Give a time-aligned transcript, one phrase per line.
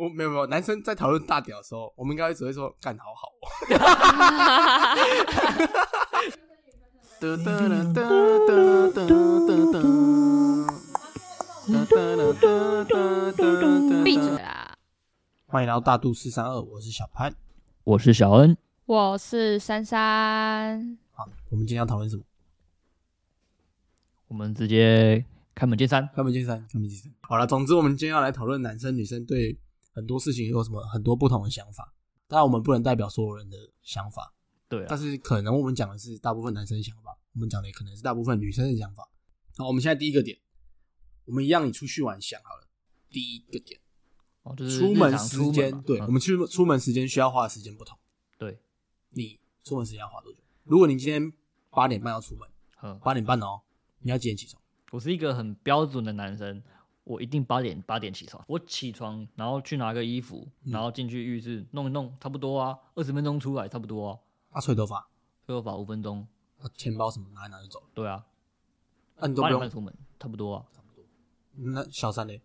[0.00, 3.28] 我没有没有，男生在讨论大屌的时候，我们应该只会说干好好。
[14.02, 14.74] 闭嘴啦！
[15.44, 17.34] 欢迎来到大度四三二，我是小潘，
[17.84, 18.56] 我是小恩，
[18.86, 20.96] 我是珊珊。
[21.12, 22.22] 好，我们今天要讨论什么？
[24.28, 27.12] 我们直接开门见山，开门见山，开门见山。
[27.20, 29.58] 好了，总之我们今天要来讨论男生女生对
[29.92, 31.94] 很多事情有什么很多不同的想法。
[32.26, 34.32] 当然，我们不能代表所有人的想法，
[34.68, 39.08] 对啊但，是可能我们讲的是大部分男生的想法，我们讲的也可能是大部分女生的想法。
[39.56, 40.38] 好，我们现在第一个点，
[41.24, 42.68] 我们一样以出去玩想好了。
[43.10, 43.80] 第一个点，
[44.44, 47.98] 哦，就是出门时间，对、嗯我们去出门时间需要花的时间不同。
[48.38, 48.60] 对，
[49.10, 50.38] 你出门时间要花多久？
[50.62, 51.32] 如果你今天
[51.70, 52.48] 八点半要出门，
[52.82, 53.62] 嗯，八点半哦，
[53.98, 54.62] 你要几点起床？
[54.92, 56.62] 我是一个很标准的男生，
[57.04, 58.42] 我一定八点八点起床。
[58.46, 64.18] 我起床，然后去拿个衣服，嗯然后进去浴室弄一弄，差不多啊，二十分钟出来，差不多啊，
[64.52, 65.08] 啊，吹头发，
[65.46, 66.26] 吹头发五分钟，
[66.60, 67.86] 啊钱包什么拿一拿就走了。
[67.94, 68.24] 对啊，
[69.16, 69.70] 那、你都不用八点半。
[69.70, 70.64] 出门，差不多啊。
[71.56, 72.40] 那小三嘞，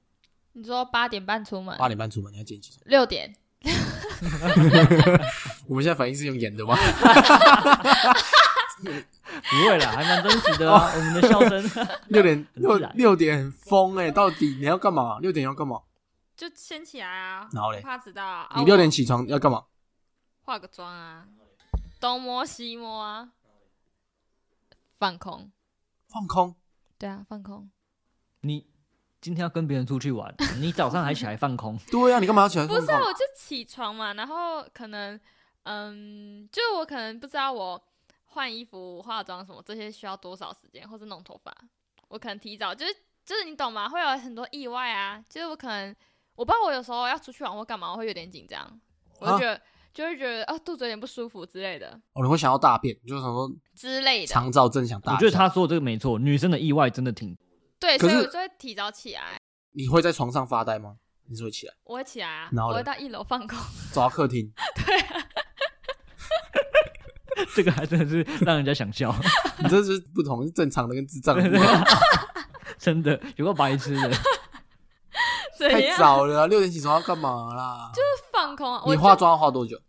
[0.54, 2.82] 你说八点半出门，八点半出门，你要几点起床？
[2.86, 3.36] 六点，
[5.68, 6.76] 我们现在反应是用演的吗？
[9.42, 11.88] 不会啦，还蛮真实的啊，我们的笑声。
[12.10, 15.20] 六点 六六点很疯哎、到底你要干嘛？
[15.20, 15.82] 六点要干嘛？
[16.36, 18.50] 就先起来啊，然后嘞怕迟到啊。
[18.58, 19.64] 你六点起床要干嘛？
[20.44, 21.26] 化个妆啊，
[22.00, 23.30] 东摸西摸啊，
[25.00, 25.52] 放空。
[26.08, 26.56] 放空。
[26.98, 27.70] 对啊，放空。
[28.42, 28.68] 你
[29.22, 32.86] 今天要跟别人出去玩， 你早上还起来放空，对、啊，你干嘛要起来放空？
[32.86, 35.20] 不是啊，我就起床嘛，然后可能，
[35.64, 37.82] 嗯，就我可能不知道我
[38.36, 41.56] 换衣服、化妆什么这些需要多少时间，或是弄头发，
[42.10, 42.94] 我可能提早，就是
[43.26, 43.88] 就是你懂吗？
[43.88, 45.96] 会有很多意外啊，就是我可能
[46.36, 48.78] 我不知道我有时候要出去玩或干嘛，我会有点紧张，
[49.22, 49.62] 我就觉得、
[49.94, 55.14] 就会觉得啊肚子有点不舒服之类的哦，你会想要大便，你就想说之类的，肠燥症想大。
[55.14, 57.34] 我觉得他说的这个没错，女生的意外真的挺
[57.80, 59.40] 对，所以我就会提早起来，
[59.72, 60.98] 你会在床上发呆吗？
[61.28, 63.58] 你是会起来我会起来啊，然后我会到一楼放空，
[63.94, 64.52] 走到客厅？
[67.56, 69.14] 这个还真的是让人家想笑，
[69.60, 71.60] 你这是不同，是正常的跟智障的。
[72.78, 74.12] 真的有个白痴的。
[75.58, 77.90] 太样早了啊、六点起床要干嘛啦？
[77.94, 78.82] 就是放空啊？
[78.86, 79.80] 我你化妆要化多久？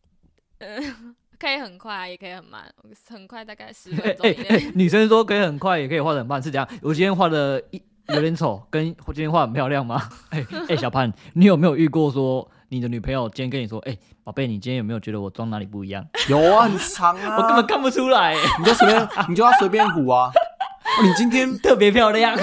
[1.38, 2.72] 可以很快，也可以很慢，
[3.08, 4.44] 很快大概十哎分钟以内。
[4.48, 6.66] 哎，女生说可以很快，也可以画的很慢，是这样？
[6.80, 10.08] 我今天画的一有点丑，跟我今天画很漂亮吗？
[10.30, 16.04] 哎哎，小潘，你有没有遇过说你的女朋友今天跟你说，哎，宝贝，你今天有没有觉得我妆哪里不一样？
[16.28, 20.30] 有啊，很长啊， 我根本看不出来，你就随便， 你就要随便唬啊。
[20.30, 22.36] 哦，你今天特别漂亮。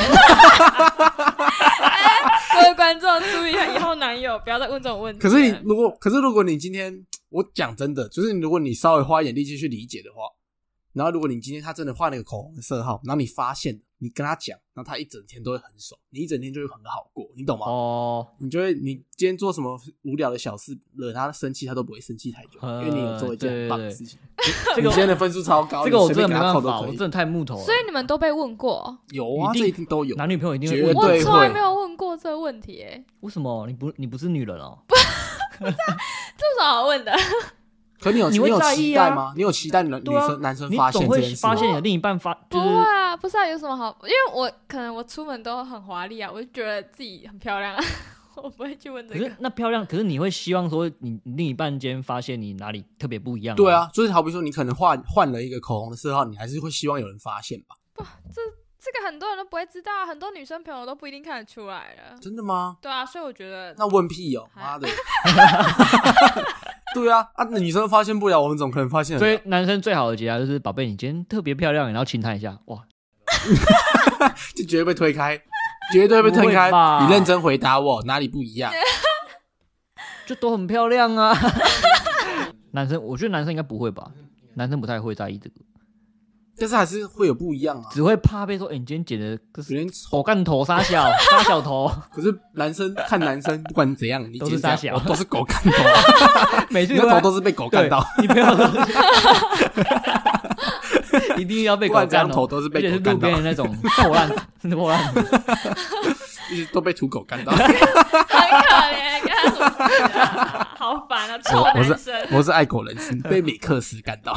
[2.54, 5.20] 各位观众注意一下，以后男友不要再问这种问题。
[5.20, 10.22] 可是你如果，可是如果你今天，我讲真的，就是如果你稍微花一点力气去理解的话，
[10.94, 17.66] 然后如果你今天他真的画那个口红的色号，然后你发现，你跟他讲，然后他一整天都会很爽，你一整天就会很好过，你懂吗？
[17.66, 24.20] 哦，你就会，你今天做什么无聊的小事惹他生气，他都不会生气太久，因为你有做一件很棒的事情。
[24.76, 26.98] 这个 你今天的分数超高，这个我真的没办法，我真。
[26.98, 27.64] 的太木头了。
[27.64, 30.16] 所以你们都被问过，有啊，一定这一定都有。
[30.18, 34.80] 男女朋友一定会绝问对我从来会没有问过这个问题，哎，为什么你不你不是女人哦？
[35.60, 37.14] 这有什么好问的？
[38.04, 39.34] 可你有你有在意啊期待吗？
[39.36, 41.54] 你有期待女女对啊生男生你发现总会这件事吗？
[41.54, 43.98] 发现你的另一半发不是会啊，不是啊，有什么好？
[44.04, 47.84] 因为我可能我出门都很华丽啊，我就觉得自己很漂亮啊，
[48.36, 49.36] 我不会去问这可是个。
[49.40, 53.56] 那漂亮，可是你会希望说你你另一半间发现你哪里特别不一样？
[53.56, 57.76] 对，啊，就是好比说你可能换换了一个口红的色号，你还是会希望有人发现吧？
[58.34, 58.42] 这
[58.80, 62.18] 这个很多人都不会知道，很多女生朋友都不一定看得出来了。
[62.20, 62.76] 真的吗？
[62.82, 64.88] 对啊，所以我觉得那问屁哦，还妈的！
[66.94, 69.18] 对啊，啊，那女生发现不了，我们怎么可能发现？
[69.18, 72.80] 所以男生最好的解答就是宝贝，你今天特别漂亮，然后亲她一下，哇，
[74.56, 75.42] 就绝对被推开，
[75.92, 76.72] 绝对被推开。
[77.02, 78.72] 你认真回答我，哪里不一样？
[80.26, 81.36] 就都很漂亮啊。
[82.72, 84.12] 男生，我觉得男生应该不会吧，
[84.56, 85.56] 男生不太会在意这个，
[86.58, 87.84] 但是还是会有不一样啊。
[87.92, 95.72] 只会怕被说，哎、你今天剪的可有是点丑，狗干头、杀小、杀小头， 可是男生看男生，不管怎样，你都是今天这样傻小我都是狗干头，
[96.70, 98.54] 每次你的头都是被狗干到，对，你不要
[101.38, 104.30] 一定要被不狗干哦管怎样头都是被而且是狗干到的，那种破烂，
[104.62, 105.12] 真的破烂。
[106.52, 107.52] 一直都被土狗干到。
[107.54, 110.68] 很可怜，啊？
[110.78, 114.34] 好烦啊，臭 我我是男生，我是爱狗人士， 被美克斯干到，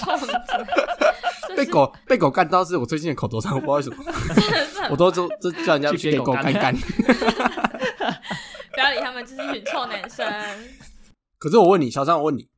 [0.00, 0.66] 臭男生，
[1.56, 3.96] 被狗被狗干到是我最近的口头禅，我不知道为什么，
[4.90, 6.74] 我都就就叫人家去给狗干干。
[6.74, 10.26] 不要理他们就是一群臭男生。
[11.38, 12.48] 可是我问你，小张，我问你，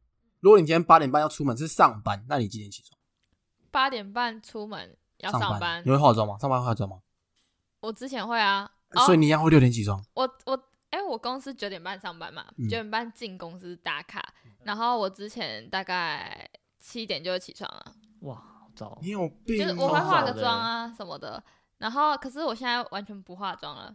[0.40, 2.98] 如果你今天八点半要出门是上班，那你几点起床？
[3.70, 6.36] 八点半出门要上上班你，会化妆吗？
[6.40, 6.96] 上班会化妆吗？
[7.80, 8.70] 我之前会啊。
[8.90, 9.06] 哦。
[9.06, 10.02] 所以你一样会六点起床。
[10.14, 12.64] 我我哎、我公司九点半上班嘛，嗯。
[12.64, 16.48] 九、点半进公司打卡，然后我之前大概
[16.78, 19.68] 七点就会起床了，哇，好早你有病哦！
[19.68, 21.42] 就是我会化个妆啊什么的，
[21.76, 23.94] 然后可是我现在完全不化妆了，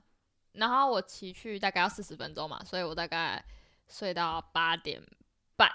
[0.51, 3.43] 然后我骑去大概要四十分钟嘛，所以我大概
[3.89, 5.01] 睡到八点
[5.55, 5.67] 半，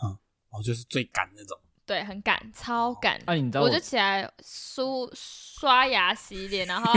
[0.00, 0.16] 嗯
[0.50, 1.58] 哦，就是最赶那种。
[1.86, 3.16] 对，很赶，超赶。
[3.26, 6.92] 啊，你知道我就起来梳刷牙洗脸，然后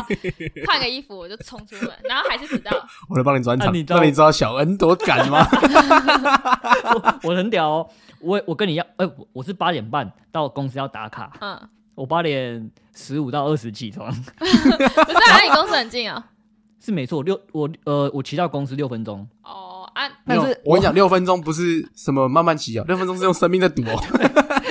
[0.65, 2.71] 换个衣服我就冲出门，然后还是迟到。
[3.07, 5.45] 我来帮你转场，啊你知道让你知道小恩多赶吗？
[7.23, 7.89] 我很屌哦，
[8.19, 14.51] 我我跟你一样，哎、我我是八点半到公司要打卡，嗯，我八点十五到二十起床， 不是
[15.29, 16.31] 啊，你公司很近啊。
[16.81, 24.01] 是没错，六我呃我骑到公司六分钟，哦啊，但是我跟你讲，六分钟不是什么慢慢骑啊，六分钟是用生命在赌哦。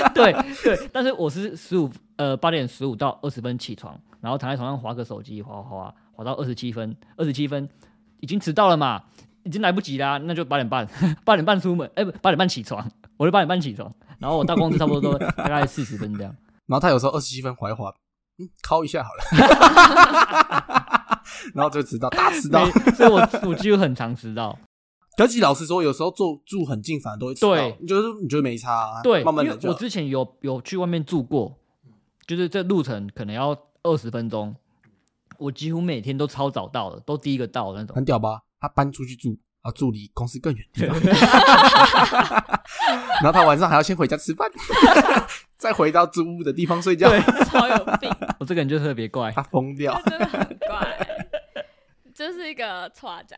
[0.13, 7.67] 对对，但是我是十五呃八点十五到二十分起床，然后躺在床上划个手机，划划划划到二十七分，二十七分
[8.19, 9.01] 已经迟到了嘛，
[9.43, 10.87] 已经来不及啦，那就八点半，
[11.23, 16.35] 八点半出门，哎、不八点半起床，我就八点半起床，然后我到公司差不多都大概四十分这样。
[16.67, 17.91] 然后他有时候二十七分滑一滑，
[18.37, 19.23] 嗯，敲一下好了，
[21.55, 22.65] 然后就迟到，大迟到。
[22.95, 24.57] 所以我我几乎很常迟到。
[25.19, 27.33] 可是老实说，有时候住住很近，反而都会。
[27.33, 29.01] 对你觉得你觉得没差、啊？
[29.03, 31.57] 对，因为慢慢的我之前有有去外面住过，
[32.25, 34.55] 就是这路程可能要二十分钟，
[35.37, 37.93] 我几乎每天都超早到的，都第一个到的那种。
[37.97, 38.43] 很屌吧？
[38.61, 39.31] 他搬出去住，
[39.61, 40.97] 然后住离公司更远地方，
[43.21, 44.49] 然后他晚上还要先回家吃饭，
[45.57, 47.09] 再回到租屋的地方睡觉。
[47.09, 49.33] 对 超有病，我这个人就特别怪。
[49.33, 50.01] 他疯掉。
[50.05, 51.07] 真的很怪，
[52.13, 53.37] 就是一个 错仔。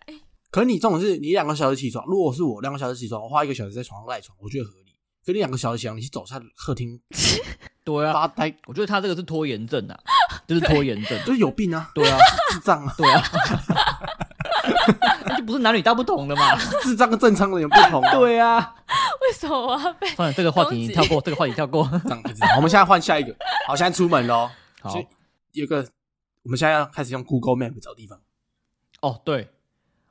[0.51, 4.91] 可你这种是你两个小时起床，如果是我两个小时起床，我花一个小时在床上赖床，我觉得合理。
[5.25, 6.99] 可你两个小时起床，你去走下客厅
[7.85, 9.97] 对啊，发呆，我觉得他这个是拖延症啊，
[10.45, 11.17] 就是拖延症。
[11.25, 12.17] 就是有病啊，对啊，
[12.51, 13.23] 智障啊， 对啊，
[15.25, 16.57] 那就不是男女大不同的嘛。
[16.81, 18.75] 智障跟正常人有不同、啊。，对啊，
[19.21, 20.07] 为什么我要被？
[20.09, 21.89] 算了，这个话题跳过，这个话题跳过。
[22.03, 22.33] 这样子。
[22.57, 23.33] 我们现在换下一个。
[23.67, 24.49] 好，现在出门喽。
[24.81, 24.93] 好，
[25.53, 25.77] 有个，
[26.43, 28.19] 我们现在要开始用 Google Map 找地方。
[29.01, 29.49] 哦，对，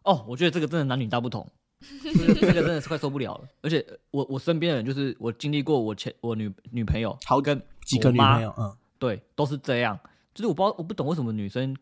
[0.04, 1.46] 哦，我觉得这个真的男女大不同，
[2.02, 3.48] 这个真的是快受不了了。
[3.62, 9.98] 而且呃我我身边的人，就是我经历过我前我女女朋友，好跟几个女朋友，嗯，对，都是这样。
[10.32, 11.76] 就是我不知道，我不懂为什么女生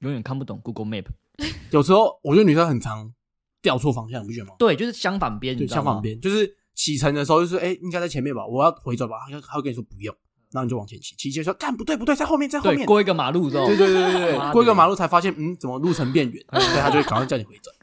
[0.00, 1.06] 永远看不懂 Google Map。
[1.72, 3.12] 有时候我觉得女生很常
[3.60, 4.54] 掉错方向，你不觉得吗？
[4.58, 6.02] 对，就是相反边，对，你知道吗相反。
[6.02, 10.14] 边，就是启程的时候，就是哎、应该在前面吧，我要回转吧，他他会跟你说不用，
[10.54, 17.74] 然后你就往前骑，骑骑说干不对不对，在后面在后对，面，过一个马路之后，对对对对 过一个马路才发现，嗯，怎么路程变远，所以他就会赶快叫你回转。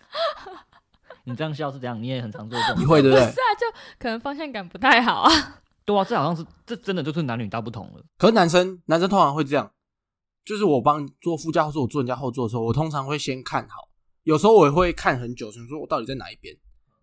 [1.25, 2.01] 你这样笑是这样？
[2.01, 2.81] 你也很常做这种。
[2.81, 3.31] 你会对不对是？
[3.31, 3.67] 啊，就
[3.99, 5.31] 可能方向感不太好啊。
[5.83, 8.01] 对啊，这好像是这真的就是男女大不同了。
[8.17, 9.69] 可是男生男生通常会这样，
[10.45, 13.89] 就是我帮你坐副驾或是我坐人家后座的时候，我通常会先看好，
[14.23, 16.55] 有时候我也会看很久，想说我到底在哪一边，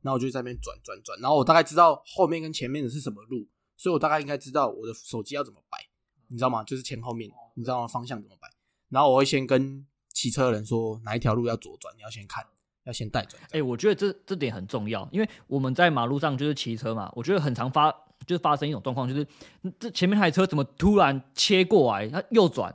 [0.03, 3.47] 然后我就在那边转转转，然后我大概知道后面跟前面的是什么路，
[3.79, 5.79] 所以我大概应该知道我的手机要怎么摆，
[6.27, 6.63] 你知道吗？
[6.65, 7.87] 就是前后面，你知道吗？
[7.87, 8.51] 方向怎么摆，
[8.91, 12.45] 然后我会先跟骑车的人说哪一条路要左转，你要先看，
[12.85, 13.43] 要先带转。
[13.53, 17.91] 哎、我觉得这这点很重要，因为我们在马路上就是骑车嘛，我觉得很常发
[18.27, 19.27] 就是发生一种状况，就是
[19.63, 22.75] 嗯这前面那台车怎么突然切过来，它右转。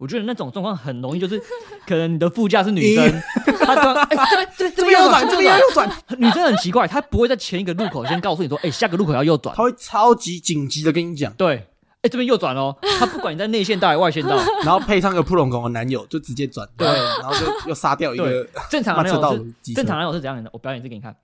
[0.00, 1.38] 我觉得那种状况很容易，就是
[1.86, 3.22] 可能你的副驾是女生，
[3.60, 9.62] 她突然哎、这这这边右转，这边右转，女生很奇怪，她不会在前一个路口先告诉你说，哎、下个路口要右转她。
[9.62, 11.68] 会超级紧急的跟你讲，对，
[12.00, 20.48] 哎、这边右转哦，她不管你在内线道还是外线道， 然后配上个扑龙狗的男友，就直接转，对然后就又杀掉一个正常的那慢车道种的机车是正常男友是怎样的？
[20.54, 21.14] 我表演一次给你看。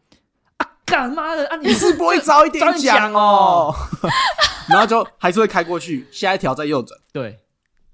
[0.58, 1.56] 啊，干妈的啊！
[1.56, 3.74] 你你是不会早一点讲哦，
[4.68, 7.38] 然后就还是会开过去，下一条再右转，对，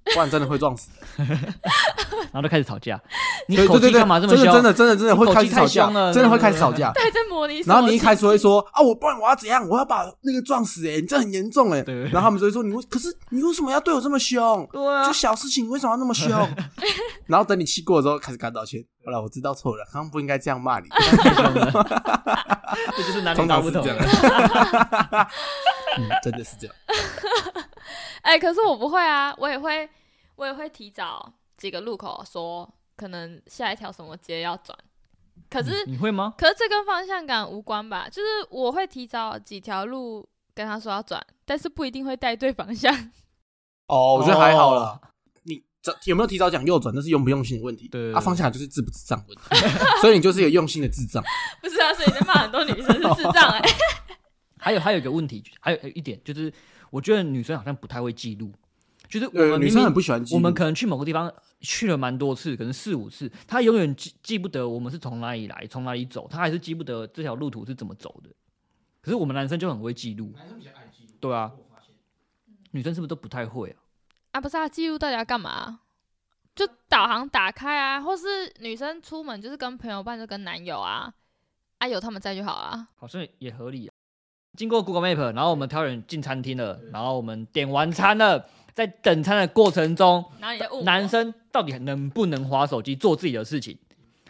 [0.05, 0.91] 不然真的会撞死。
[2.33, 3.01] 然后就开始吵架。
[3.49, 4.45] 你对对对对，口气干嘛这么凶？
[4.53, 6.93] 真的真的真的真的会开始吵架太凶了，真的会对对对开始吵架。
[6.97, 9.69] 还在模拟，然后你一开始会说啊，我不然我要怎样？
[9.69, 14.67] 我要把那个撞死哎、欸，你这很严重哎、对然后他们就会说你为可是你为什么要对我这么凶？
[14.73, 16.31] 对啊就，小事情，你为什么要那么凶？
[17.27, 18.83] 然后等你气过了之后，开始跟他道歉。
[19.05, 20.87] 好了，我知道错了，刚刚不应该这样骂你。
[22.97, 24.27] 这就是男女通大不同常是这。
[24.29, 25.29] 样。
[25.99, 26.75] 嗯，真的是这样。
[28.23, 29.89] 哎、可是我不会啊，我也会，
[30.37, 34.77] 我也会提早几个路口说，可能下一条什么街要转。
[35.51, 36.35] 可是，你会吗？
[36.37, 38.09] 可是这跟方向感无关吧？
[38.09, 42.95] 就是我会提早几条路跟他说要转，但是不一定会带对方向。
[43.89, 45.01] 哦，我觉得还好啦。
[45.45, 47.89] 你这有没有提早讲右转，那是用不用心的问题。
[47.89, 49.69] 对啊，方向盘就是智不智障问题，
[50.01, 51.23] 所以你就是一个用心的智障。
[51.61, 53.63] 不是啊，所以你在骂很多女生是智障哎、
[54.59, 56.53] 还有还有一个问题，还有一点就是，
[56.93, 58.53] 我觉得女生好像不太会记录，
[59.09, 68.29] 就是我们，女生很不喜欢记录我们可能去某个地方去了蛮多次，可能四五次，她永远记记不得我们是从哪里来，从哪里走，她还是记不得这条路途是怎么走的。
[69.01, 70.35] 可是我们男生就很会记录，
[71.19, 71.51] 对啊，
[72.73, 73.81] 女生是不是都不太会啊？
[74.33, 75.81] 啊，不是啊，记录到底要干嘛？
[76.55, 81.11] 就导航打开啊，或是女生出门就是跟朋友伴，就跟男友啊，
[81.79, 82.89] 啊有他们在就好啊。
[82.97, 83.95] 好像也合理、啊。
[84.57, 90.25] 经过 Google Map，然后我们挑人进餐厅了，然后我们点完餐了，在等餐的过程中，
[90.85, 93.79] 男生到底能不能划手机做自己的事情，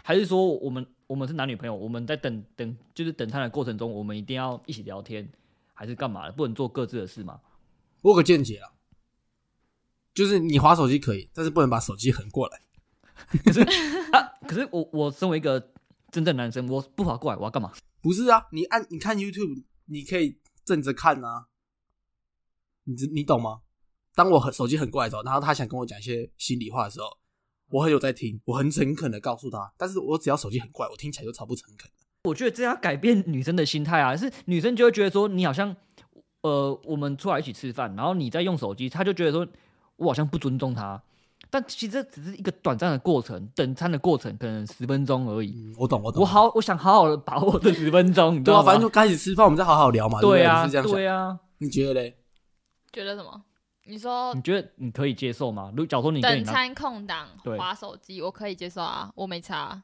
[0.02, 5.28] 还是说我们我们是男女朋友，我们在等等就是等餐的过程中，我们一定要一起聊天，
[5.74, 6.32] 还是干嘛的？
[6.32, 7.40] 不能做各自的事吗？
[8.02, 8.70] 我有个见解啊，
[10.14, 12.60] 就是你划手机可以，但是不能把手机横过来。
[14.12, 15.70] 啊，可是我我身为一个
[16.12, 17.72] 真正男生，我不划过来，我要干嘛？
[18.00, 21.46] 不是啊，你按你看 YouTube，你可以正着看啊，
[22.84, 23.62] 你你懂吗？
[24.14, 27.06] 当我很手机很过来的时候，然后他想跟我讲一些心里话的时候，
[27.70, 31.90] 我很有在听，我很诚恳的告诉他，但是我只要手机很怪，我听起来就超不诚恳。
[32.24, 35.74] 我觉得这要改变女生的心态啊，是女生就会觉得说你好像，
[36.42, 39.48] 呃，我们出来一起吃饭，然后你在用手机，她就觉得说
[39.96, 41.02] 我好像不尊重她。
[41.50, 45.50] 但其实这只是一个短暂的过程，等餐的过程可能十分钟而已。
[45.50, 46.22] 嗯，我懂，我懂。
[46.22, 48.66] 我好，我想好好的把握这十分钟， 你知对啊，道吗？
[48.66, 50.20] 反正就开始吃饭，我们再好好聊嘛。
[50.20, 50.94] 对不对对啊，你是这样想。
[50.96, 51.38] 对啊。
[51.58, 52.16] 你觉得嘞？
[52.92, 53.42] 觉得什么？
[53.84, 55.72] 你说你觉得你可以接受吗？
[55.76, 59.82] 如假如说你等餐空档对划手机，我可以接受啊，我没差啊。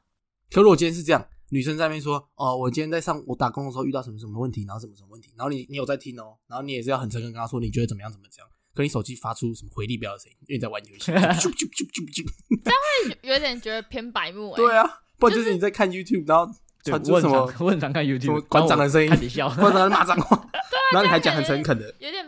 [0.51, 8.49] 可如果今天是这样，女生在那边说，哦，我今天在上我打工的时候遇到什么什么问题，然后什么什么问题，然后你你有在听哦，然后你也是要很诚恳跟她说，你觉得怎么样怎么这样，
[8.79, 16.47] 可你手机发出什么回力镖的声音，因为你在玩游戏，啾啾啾啾啾啾有有点觉得偏白目哎、对啊，不然就是你在看 YouTube，然后
[16.85, 19.49] 对传出什么常 我很常看 YouTube，馆长的声音看你笑。
[19.51, 20.49] 或者在骂脏话，
[20.93, 22.25] 然后你还讲很诚恳的，有点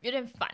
[0.00, 0.50] 有点烦，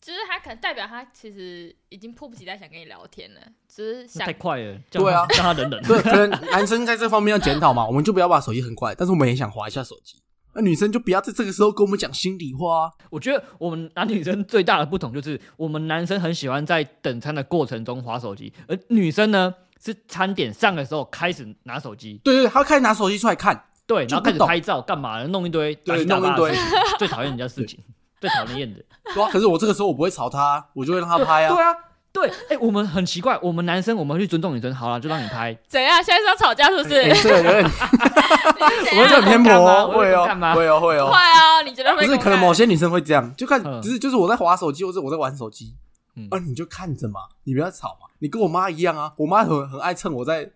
[0.00, 5.26] 就是他可能代表他其实已经迫不及待想跟你聊天了，只是想太快了，对啊。
[5.30, 5.82] 让他忍忍。
[5.82, 10.21] 对，可能男生在这方面要检讨嘛，我们就不要把手机很快，但是我们也想划一下手机，
[10.54, 12.90] 那女生就不要在这个时候跟我们讲心里话啊。
[13.10, 26.54] 我觉得我们男女生最大的不同就是，我们男生很喜欢在等餐的过程中划手机，而女生呢是餐点上的时候开始拿手机，对对，她开始拿手机出来看，对，然后开始拍照干嘛的，弄一堆对弄一堆
[26.98, 27.80] 最讨厌人家事情，
[28.20, 28.82] 最讨人厌的。
[29.14, 31.54] 对啊，可是我这个时候我不会吵她，我就会让她拍啊。
[31.54, 31.74] 对啊，
[32.12, 35.56] 对，哎、我们很奇怪，我们男生我们会去尊重女生，好了，就让你拍。
[35.66, 36.02] 怎样？
[36.04, 36.96] 现在是要吵架是不是？
[37.00, 39.24] 哎这个有点， 怎我们这很样？
[39.24, 39.52] 偏颇
[39.92, 41.18] 会哦会哦，会哦快。
[41.20, 41.62] 啊！
[41.64, 42.04] 你觉得会？
[42.06, 45.74] 不是，可能某些女生会这样，就看，嗯只是就是我在划手机，或者我在玩手机，
[46.16, 48.08] 嗯啊，你就看着嘛，你不要吵嘛。
[48.18, 50.52] 你跟我妈一样啊，我妈很很爱趁我在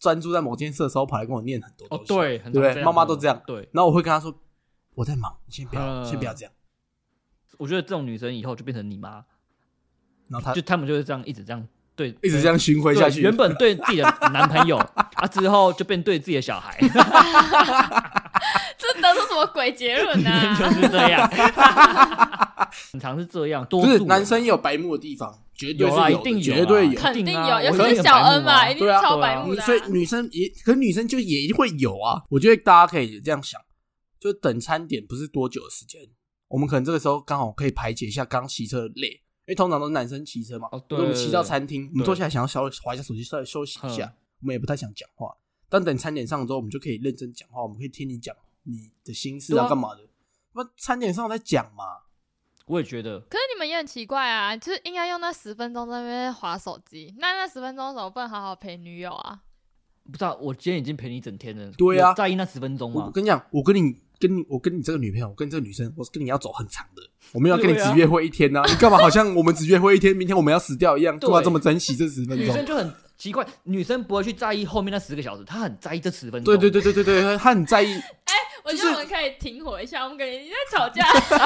[0.00, 4.34] 专注在某件事的时候，跑来跟我念很多东哦，西。，对，很对不对妈妈都这样对，然后我会跟她说，
[4.96, 6.52] 我在忙，你先不要，嗯先不要这样。
[7.58, 9.24] 我觉得这种女生以后就变成你妈，
[10.28, 13.22] 然后他就他们就是这样一直这样对，一直这样巡回下去。
[13.22, 14.76] 原本对自己的男朋友
[15.14, 16.76] 啊，之后就变对自己的小孩，
[18.76, 21.26] 这得出什么鬼结论呢、 就是这样，
[22.92, 26.92] 很常是这样，多不是数男生也有白目的地方，绝对是有啊，的一定有啊，绝对有。
[27.00, 32.20] 肯定有，一定啊尤我一定很其是小恩嘛，啊一定超白目的啊、所以女生也，可是女生就也会有啊。
[32.28, 33.58] 我觉得大家可以这样想，
[34.20, 36.02] 就等餐点不是多久的时间，
[36.48, 40.68] 我们可能这个时候刚好可以排解一下刚骑车的累，因为通常都是男生骑车嘛。
[40.72, 45.34] 哦对我们骑到餐厅，我们坐下来想要稍微划一下手机，稍微休息一下嗯，我们也不太想讲话。
[45.68, 48.34] 但等餐点上了之后，我们就可以认真讲话，我们可以听你讲
[48.64, 50.00] 你的心事啊，干嘛的？
[50.52, 51.84] 那餐点上在讲嘛。
[52.66, 59.40] 我也觉得，可是你们也很奇怪啊，就是应该用那十分钟在那边划手机，那那十分钟怎么不能好好陪女友啊？
[60.04, 63.04] 不知道我今天已经陪你一整天了，对啊有在意那十分钟吗？
[63.06, 72.38] 我跟你讲，我跟你跟你我跟你这个女朋友，我跟这个女生，我跟你要走很长的，我们要跟你只约会一天呢、 你干嘛好像我们只约会一天，明天我们要死掉一样，对干嘛这么珍惜这十分钟？
[72.38, 76.44] 女生就很奇怪，女生不会去在意后面那十个小时，她很在意这十分钟。
[76.44, 77.94] 对对对对对对，她很在意，
[78.24, 81.04] 哎我觉得我们可以停火一下，我们感觉你在吵架。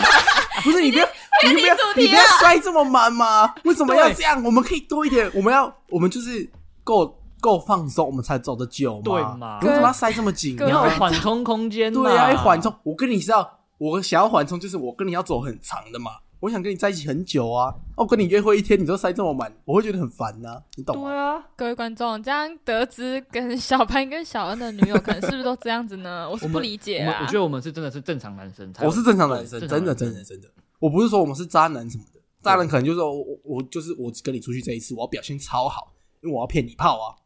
[0.65, 1.07] 不是你不要，
[1.47, 3.55] 你不要你不要塞这么满吗？
[3.65, 4.43] 为什么要这样？
[4.43, 6.49] 我们可以多一点，我们要，我们就是
[6.83, 9.02] 够够放松，我们才走得久嘛。
[9.02, 10.54] 对嘛你为什么要塞这么紧？
[10.56, 11.92] 你要有缓冲空间。
[11.92, 12.75] 对啊，要缓冲。
[12.82, 16.12] 我跟你是要，我想要缓冲，就是我跟你要走很长的嘛。
[16.40, 21.11] 我想跟你在一起很久啊，哦跟你约会一天，你都塞这么满，我会觉得很烦呐、你懂吗？
[21.11, 26.26] 对啊，各位观众，这样得知跟小潘跟小恩的女友可能是不是都这样子呢？
[26.32, 27.18] 我是不理解啊。
[27.20, 35.92] 我觉得我们是真的是正常男生才，我是正常男生，真的真的真的，我不是说我们是渣男什么的，渣男可能就是我我我就是我跟你出去这一次，我要表现超好，
[36.23, 37.20] 因为我要骗你炮啊，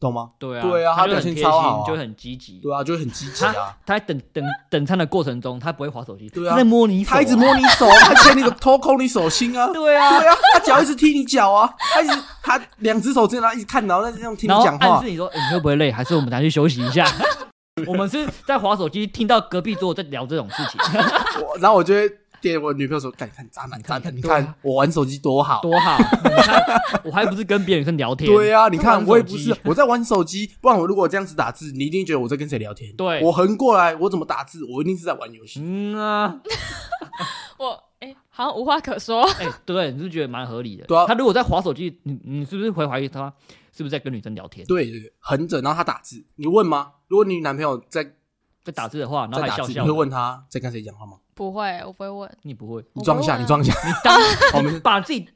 [0.00, 0.30] 懂吗？
[0.38, 2.58] 对啊，对啊他表现超好就很积极。
[2.60, 3.76] 对啊，就会很积极啊。
[3.86, 9.66] 他在等等等餐的过程中，他不会划手机，对啊他在摸你手啊，他一直摸你手， 他牵你的偷抠你手心啊。
[9.72, 15.08] 对啊，对啊，他脚一直踢你脚啊，他一直他两只手这样一直看，然后在这样听你讲话暗示。
[15.08, 17.06] 你说、欸你会不会累，还是我们拿去休息一下？
[17.88, 20.80] 我们是在划手机，听到隔壁桌在聊这种事情，
[21.44, 22.08] 我然后我就会
[22.48, 25.96] 点我女朋友说：“看，你看渣男，渣男，你看我玩手机多好。”多好！
[25.98, 26.62] 你看，
[27.04, 28.30] 我还不是跟别的女生聊天？
[28.30, 32.94] 对啊，你看我也不是我在玩手机，不然我如果这样子打字，你一定觉得我在跟谁聊天。
[32.94, 34.64] 对我横过来，我怎么打字？
[34.66, 35.60] 我一定是在玩游戏。
[35.64, 36.40] 嗯啊，
[37.58, 39.22] 我哎、好像无话可说。
[39.40, 40.84] 哎、对，你是不是觉得蛮合理的？
[40.84, 43.32] 对啊他如果在划手机，你你是不是会怀疑他
[43.74, 44.66] 是不是在跟女生聊天？
[44.66, 46.92] 对对对，横着，然后他打字，你问吗？
[47.08, 48.14] 如果你男朋友在
[48.64, 51.18] 在打字的话，然后还笑笑，你会问他在跟谁讲话吗？
[51.34, 52.30] 不会，我不会问。
[52.42, 53.74] 你不会，你装一下，你装一下。
[53.86, 54.18] 你当
[54.54, 55.28] 我们 把自己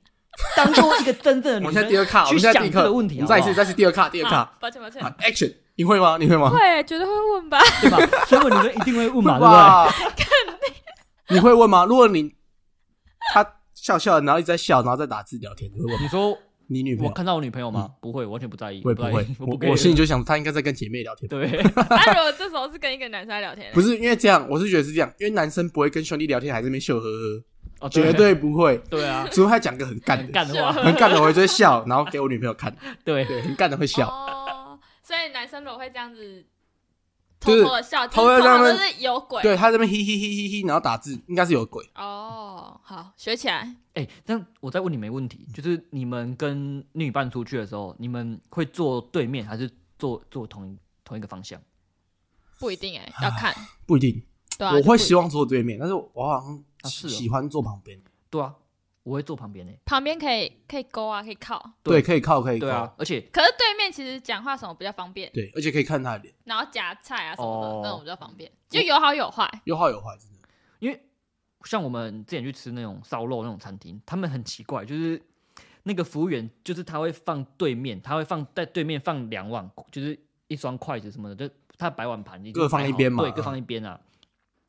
[0.57, 4.57] 当做一个真正的女生，我们现在第二卡，我们现在第一个问题再一次，再次第二卡，第二卡。
[4.61, 5.03] 抱歉抱歉。
[5.03, 5.55] 好，Action！
[5.75, 6.17] 你会吗？
[6.19, 6.51] 你会吗？
[6.51, 7.59] 会，绝对会问吧？
[7.81, 7.99] 对吧？
[8.27, 9.53] 所以女生一定会问嘛，对不对？
[9.53, 9.95] 吧？
[11.29, 11.85] 你会问吗？
[11.85, 12.35] 如果你
[13.33, 16.03] 他笑笑，然后一直在笑，然后再打字聊天，你会问？
[16.03, 16.37] 你说
[16.69, 17.11] 你女朋友？
[17.11, 17.91] 我看到我女朋友吗？
[18.01, 21.29] 不会，完全不在意，我也不会， 我我心里就想，她应该在跟姐妹聊天。
[21.29, 21.49] 对，
[21.91, 27.45] 那如果这时候是跟一个男生在聊天，不是因为这样，我是觉得是这样，因为男生不会跟兄弟聊天，还在那边秀呵呵，
[27.81, 28.79] 哦绝对不会。
[28.91, 34.07] 对啊，除非他讲个很干的，很干的话，很干的，我就会笑，然后给我女朋友看， 对，对，很干的会笑。
[34.09, 36.45] 哦，所以男生如果会这样子就是
[37.41, 39.43] 偷偷的笑，偷偷就是在那边通常都是有鬼。
[39.43, 41.89] 对，他这边嘿嘿嘿嘿嘿，然后打字，应该是有鬼。
[41.95, 43.77] 哦，好，学起来。
[43.95, 51.61] 哎，但我再问你们一个问题，就是你们跟另一半出去的时候，你们会坐对面还是坐坐同一同一个方向？
[52.59, 53.55] 不一定哎、要看。
[53.87, 54.23] 不一定，
[54.59, 56.65] 对啊，我会希望坐对面，但是我好像
[57.11, 58.01] 喜欢坐旁边。
[58.29, 58.53] 对啊，
[59.09, 59.79] 我会坐旁边诶。
[59.87, 61.73] 旁边可以可以勾啊，可以靠。
[61.83, 69.49] 对，可以靠，可以靠对啊，，而且可是对面其实讲话什么比较方便，对，而且可以看他的脸，然后夹菜啊什么的、哦那种比较方便，就有好有坏。
[69.65, 70.39] 有好有坏，真的。
[70.79, 71.01] 因为
[71.65, 75.21] 像我们之前去吃那种烧肉那种餐厅，他们很奇怪，就是
[75.85, 80.19] 那个服务员就是他会放对面，他会放在对面放两碗，就是
[80.49, 83.99] 一双筷子什么的，就他摆碗盘各放一边嘛好对，各放一边啊。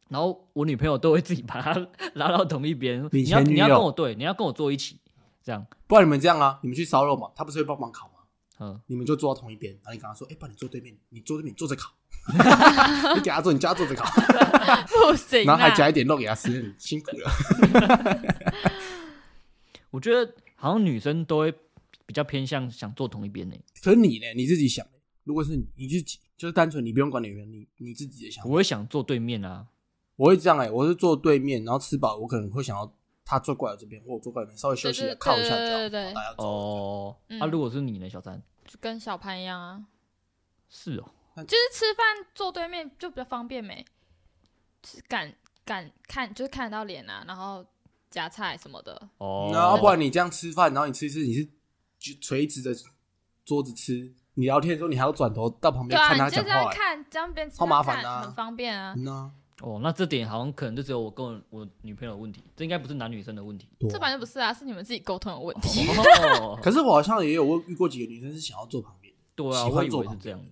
[0.10, 5.00] 然后我女朋友都会自己把它拉到同一边， 你你要你要跟我对，你要跟我坐一起，
[5.44, 8.14] 这样，不然你们这样啊，你们去烧肉嘛，他不是会帮忙烤吗？
[8.62, 11.94] 嗯，你们就坐到同一边，然后你跟他说：“哎、不然你坐对面，你坐对面，你坐着烤。
[13.16, 14.04] ”你给他坐，你叫他坐着烤，
[15.10, 17.32] 不行、啊，然后还夹一点肉给他吃，你辛苦了。
[19.92, 21.54] 我觉得好像女生都会
[22.06, 23.56] 比较偏向想坐同一边呢。
[23.82, 24.26] 可是你呢？
[24.36, 24.86] 你自己想，
[25.24, 29.66] 如果是你你自己，就是单纯你不用管女人，你你自己的想法我，会想坐对面啊，
[30.20, 36.44] 我会这样哎、我是坐对面，然后吃饱，我可能会想要他坐过来这边，或我坐过来这边，稍微休息靠一下脚，对对对然后大家走。
[36.46, 38.42] 哦，嗯啊，如果是你呢，小三？
[38.68, 39.82] 就跟小潘一样啊，
[40.68, 41.06] 是哦，
[41.38, 42.06] 就是吃饭
[42.36, 43.86] 坐对面就比较方便没，
[44.82, 47.66] 就是敢敢看，就是看得到脸啊，然后
[48.10, 49.02] 夹菜什么的。
[49.20, 51.46] 哦，那要不然你这样吃饭，然后你吃一吃，你是
[51.98, 52.76] 就垂直的
[53.46, 58.94] 桌子吃，你聊天的时候你还要转头到旁边看他你就这样讲话、欸，看，这样边吃超麻烦的啊很方便啊。
[58.98, 63.68] 嗯啊，哦，那这点好像可能就只有我跟我我女朋友的问题，这应该不是男女生的问题。
[63.78, 65.88] 对啊这本来就不是啊，是你们自己沟通的问题。
[66.42, 70.46] 哦， 可是我好像也有遇过几个女生是想要坐旁边的，对啊，喜我以欢坐旁为是这样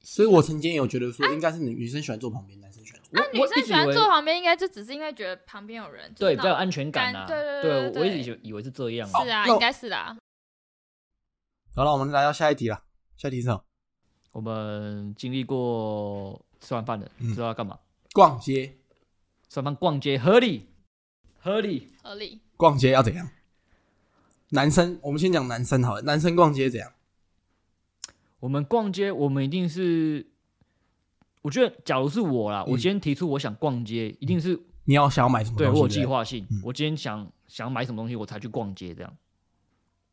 [0.00, 3.10] 所以我曾经也有觉得说，应该是女女生喜欢坐旁边，男生喜欢坐。
[3.10, 7.26] 那女生喜欢坐旁边，应该就只是因为觉得旁边有人，就是对，比较有安全感啊。
[7.26, 9.24] 感对对对对我一直以为以为是这样啊。
[9.24, 10.16] 是啊，那应该是啦。
[11.74, 12.84] 好了，我们来到下一题了。
[13.16, 13.60] 下一题是什么？
[14.30, 17.76] 我们经历过吃完饭的，嗯知道要干嘛？
[18.16, 18.78] 逛街。
[19.50, 20.68] 吃完饭逛街，合理，
[21.38, 21.88] 合理。
[22.02, 22.40] 合理。
[22.56, 23.28] 逛街要怎样？
[24.48, 26.00] 男生，我们先讲男生好了。
[26.00, 26.90] 男生逛街怎样？
[28.40, 30.26] 我们逛街，我们一定是，
[31.42, 35.72] 我觉得，假如是我啦，嗯我今天提出我想逛街，一定是你要想要买什么东西？
[35.72, 35.88] 对我有。
[35.88, 36.62] 计划性嗯。
[36.64, 39.16] 我今天想想买什么东西，我才去逛街，这样。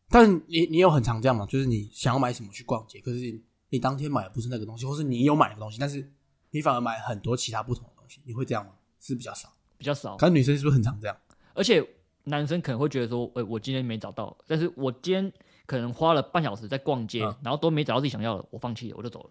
[0.10, 1.46] 但你你有很常这样吗？
[1.46, 6.12] 就是你想要买什么去逛街，可是你当天买的不是那个东西，或是你有买那个东西，但是
[6.52, 8.72] 你反而买很多其他不同西，你会这样吗？
[9.00, 9.50] 是比较少。
[9.78, 11.18] 比较少，可是女生是不是很常这样？
[11.54, 11.86] 而且
[12.26, 15.32] 男生可能会觉得说，哎、我今天没找到，但是我今天
[15.66, 19.30] 可能花了半小时在逛街，嗯然后都没找到自己想要的，我放弃了，我就走了。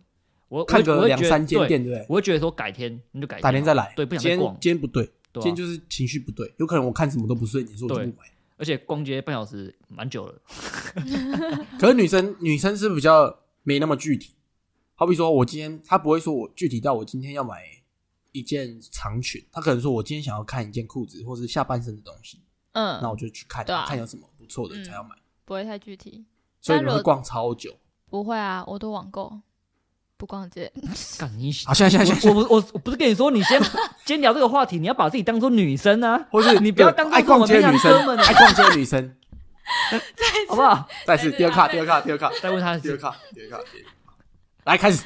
[0.49, 2.07] 我看个两三间店，对不对？
[2.09, 3.92] 我会觉得说改天你就改天改天再来。
[3.97, 4.55] 对，不想逛。
[4.61, 8.27] 今天不对，今天就是情绪不对，有可能我看什么都不顺眼，所以我就对不买。
[8.59, 10.40] 而且逛街半小时蛮久了
[11.81, 14.35] 可是女生女生是比较没那么具体，
[14.95, 17.62] 好比说我今天她不会说我具体到我今天要买
[18.33, 22.40] 一件长裙，他可能说我今天想要看一件裤子或是下半身的东西，
[22.73, 25.11] 嗯，那我就去看对啊看有什么不错的嗯才要买。
[25.45, 26.25] 不会太具体。
[26.61, 27.77] 所以你会逛超久。
[28.09, 29.40] 不会啊，我都网购，
[30.16, 30.73] 不逛街。
[31.18, 33.61] 干你好，现在现在现在，我我我我不是跟你说，你先
[34.05, 39.16] 先聊这个话题，你要把自己当做女生啊，或是你不要对当做爱逛街的女生我们平常哥，们爱逛街的女生。
[40.49, 40.88] 好不好？
[41.07, 43.92] 再次第二卡，第二卡，第二卡，再问他一，第二卡，第二卡，第二卡。
[44.64, 45.03] 来开始，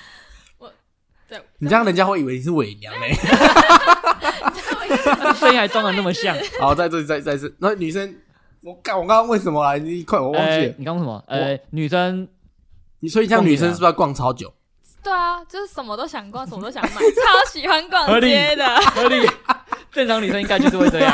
[1.28, 3.12] 对，你这样人家会以为你是伪娘嘞。
[5.34, 6.36] 声音还装的那么像。
[6.60, 8.14] 好，再这再再一次，那女生，
[8.62, 9.78] 我刚，我刚刚问什么来？
[9.78, 10.74] 你快，我忘记呃了。
[10.78, 11.24] 你刚刚什么？
[11.26, 12.28] 呃，女生
[13.00, 14.52] 你所以这样女生是不是要逛超久？
[15.02, 19.28] 对啊，就是什么都想逛，什么都想买， 超喜欢逛街的，合理，
[19.92, 21.12] 正常女生应该就是会这样。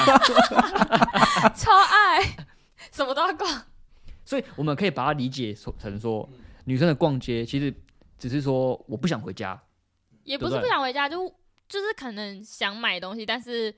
[1.54, 2.22] 超爱，
[2.90, 3.50] 什么都要逛。
[4.24, 6.28] 所以我们可以把它理解成说，
[6.64, 7.74] 女生的逛街其实
[8.18, 9.60] 只是说我不想回家，
[10.24, 11.28] 也不是不想回家，就
[11.68, 13.74] 就是可能想买东西，但是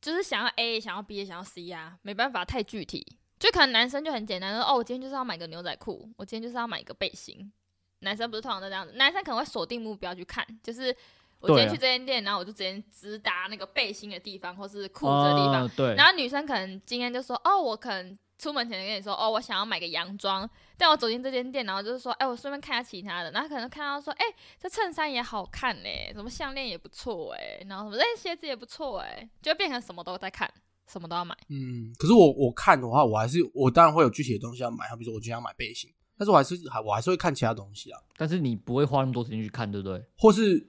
[0.00, 3.18] 就是想要 A，想要 B，想要 C 啊，没办法太具体。
[3.38, 7.52] 就可能男生就很简单，说哦，我今天就是要买个牛仔裤，我今天就是要买一个背心。
[7.98, 10.96] 男生不是通常都这样子，男生可能会锁定目标去看，就是
[11.40, 15.64] 我今天去这间店，然后我就直接直达那个背心的地方，或是裤子的地方。
[15.64, 24.24] 哦对，然后女生可能今天就说，哦，我可能出门前跟你说，哦，我想要买个洋装，但我走进这间店，然后就是说，哎，我顺便看一下其他的，然后可能看到说，哎，
[24.60, 30.52] 这衬衫也好看嘞，什么项链也不错哎，然后什么，哎，鞋子也不错哎，就变成什么都在看，
[30.88, 31.36] 什么都要买。
[31.50, 40.04] 嗯，可是我我看的话，我还是我当然会有具体的东西要买，比如说我今天要买背心，但是我还是还我还是会看其他东西啊，但是你不会花那么多时间去看，对不对？
[40.18, 40.68] 或是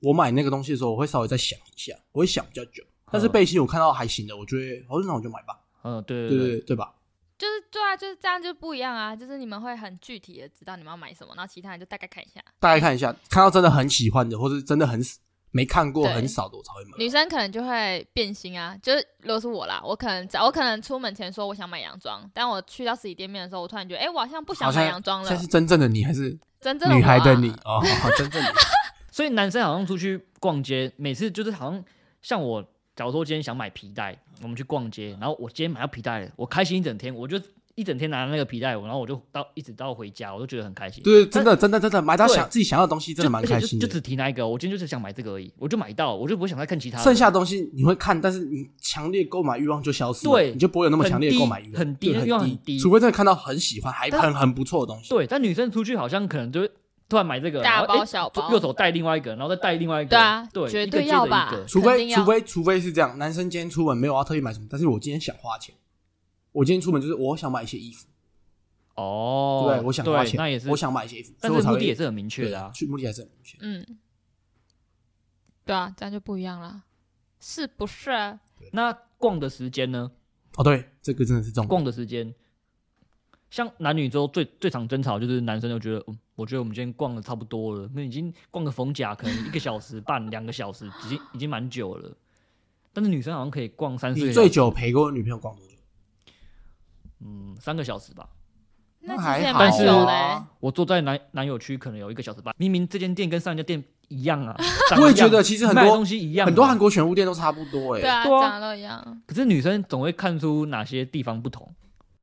[0.00, 2.84] 我买那个东西的时候，我会稍微再想一下，我会想比较久。
[3.10, 6.94] 但是嗯背心我看到还行的，我觉得哦，那我就买吧，嗯，对对对对对吧？
[7.38, 12.40] 就是对啊，就是这样就不一样啊，就是你们会很具体的知道你们要买什么，然后其他人就大概看一下。
[12.58, 15.00] 大概看一下，看到真的很喜欢的，或是真的很
[15.52, 16.98] 没看过很少的，我才会买。
[16.98, 25.48] 女生可能就会变心啊，就是如果是我啦，我可能早我可能出门前说我想买洋装，但我去到实体店面的时候，我突然觉得，哎、我好像不想买洋装了现在是。
[25.48, 27.80] 真正的你还是真正的女孩的你哦，
[28.18, 28.56] 真正的你。
[29.10, 31.84] 所以男生好像出去逛街，每次就是好像
[32.22, 32.62] 像我，
[33.00, 37.40] 假如说今天想买皮带，我们去逛街，然后我今天买到皮带了，我开心一整天，我就
[37.74, 41.02] 一整天拿着那个皮带，然后我就到一直到回家，我都觉得很开心。
[41.02, 43.94] 对，真的真的真的买到想自己想要的东西，真的蛮开心就就。
[43.94, 46.98] 只提那一个，我今天就是想买这个而已，我就买到，我就不会想再看其他。
[46.98, 55.08] 剩下的东西你会看，但是你强烈购买欲望就消失了，对你就不会有那么强烈的购买欲望，很低对很低低除非真的看到很喜欢，还很很不错的东西。
[55.08, 56.70] 对，但女生出去好像可能就会
[57.10, 60.10] 突然买这个，大包小包右手带另外一个，然后再带另外一个。
[60.10, 65.74] 对啊对，对要吧除非除非除非是这样，男生今天出门没有要特意买什么，但是我今天想花钱，
[66.52, 68.06] 我今天出门就是我想买一些衣服，
[68.94, 69.80] 哦，对？
[69.84, 72.70] 我想花钱，那也是，我想买一些衣服，但是目的也是很明确的啊。
[72.72, 73.58] 去目的还是很明确。
[73.60, 73.98] 嗯，
[75.64, 76.84] 对啊，这样就不一样了，
[77.40, 78.10] 是不是？
[78.10, 78.38] 啊
[78.72, 80.12] 那逛的时间呢？
[80.56, 81.68] 哦，对，这个真的是重点。
[81.68, 82.34] 逛的时间，
[83.50, 92.10] 像男女周最最常争吵就是男生就觉得，嗯，我觉得我们今天逛的差不多了，那已经逛个逢甲可能一个小时半、两个小时，已经已经蛮久了。
[92.92, 95.74] 但是女生好像可以逛三四你最久陪过女朋友逛多久？
[97.20, 98.26] 嗯三个小时吧。
[99.02, 104.56] 那那还好其实也蛮但是我坐在男男友区可能有一个小时半，明明这间店跟上一家店一样啊，
[104.90, 109.22] 长我也觉得其实很多东西一样啊，很多韩国全屋店都差不多哎、对啊长得都一样。
[109.26, 111.72] 可是女生总会看出哪些地方不同。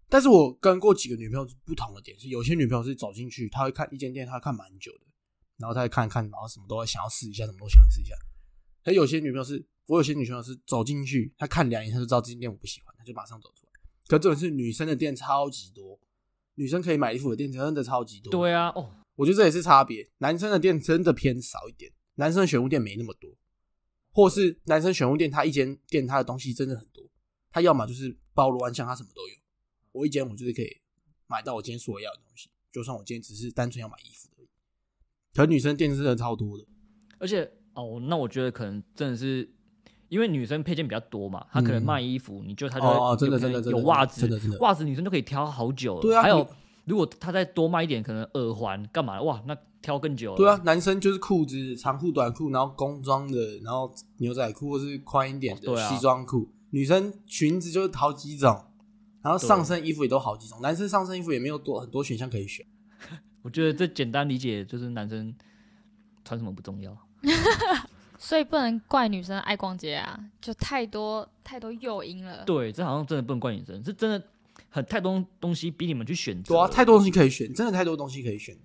[0.10, 5.06] 但是我跟过几个女朋友不同的点是，有些女朋友是走进去，她会看一间店，她看蛮久的，
[5.58, 8.16] 然后她会看看，然后什么都会想要试一下，什么都想试一下。
[8.84, 13.72] 而有些女朋友是，我有些女朋友是走进去，她看两眼，她就知道这间店我不喜欢，她就马上走出来。
[14.08, 16.00] 可这种是女生的店超级多，
[16.56, 18.32] 女生可以买衣服的店真的超级多。
[18.32, 20.10] 对啊，哦，我觉得这也是差别。
[20.20, 23.30] 男生的店真的偏少一点，男生的选物店没那么多，
[24.14, 27.04] 或是男生选物店，他一间店他的东西真的很多，
[27.52, 29.36] 他要么就是包罗万象，他什么都有。
[29.98, 30.68] 我一间我就是可以
[31.28, 34.48] 买到我今天所要的东西，就算我今天只是单纯要买衣服而已。
[35.34, 36.66] 可女生店真的超多的，
[37.20, 39.50] 而且哦，那我觉得可能真的是
[40.10, 46.22] 因为女生配件比较多嘛，她可能嗯卖衣服，你就她就会哦哦真的真的有袜子，真的真的袜子女生就可以挑好久了。
[46.22, 49.24] 还有对啊你如果她再多卖一点，可能耳环干嘛的？
[49.24, 50.38] 哇，那挑更久了。
[50.38, 56.50] 对啊，，男生就是裤子、长裤、短裤，然后工装的，然后牛仔裤或是宽一点的西装裤。
[56.72, 58.67] 女生裙子就是好几种，
[59.22, 60.62] 然后上身衣服也都好几种。
[60.62, 62.66] 男生上身衣服也没有多很多选项可以选。
[63.42, 65.34] 我觉得这简单理解就是男生
[66.26, 66.98] 穿什么不重要。
[68.20, 72.44] 所以不能怪女生爱逛街啊，就太多太多诱因了。
[72.46, 74.22] 对，这好像真的不能怪女生，是真的
[74.70, 76.56] 很太多东西逼你们去选择。
[76.56, 78.58] 对啊，太多东西可以选，真的太多东西可以选。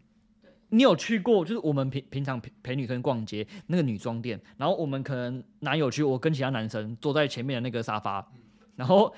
[0.71, 1.45] 你有去过？
[1.45, 8.27] 就是我们平平常陪陪女生逛街那个女装店，然后我们可能男友去，我跟其他男生坐在前面的那个沙发，
[8.75, 9.15] 然后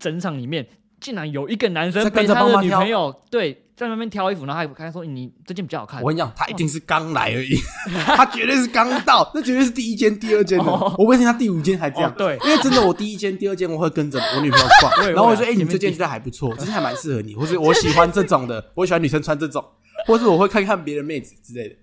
[0.00, 0.66] 整场里面
[0.98, 6.08] 竟然有一个男生在跟陪他的女朋友，对，在那边挑衣服，然后还跟他说你这件比较好看我。
[6.08, 7.54] 跟你讲，他一定是刚来而已，
[8.04, 10.64] 他绝对是刚到，那绝对是第一间、第二间的。
[10.64, 19.64] 哦我问他第五间还这样哦，对因为真的我第一间、第二间我会跟着我女朋友逛，然后我说：“哎，你这件觉得还不错，这件还蛮适合你，或是我喜欢这种的，我喜欢女生穿这种，
[20.06, 21.76] 或是我会看看别的妹子之类的。”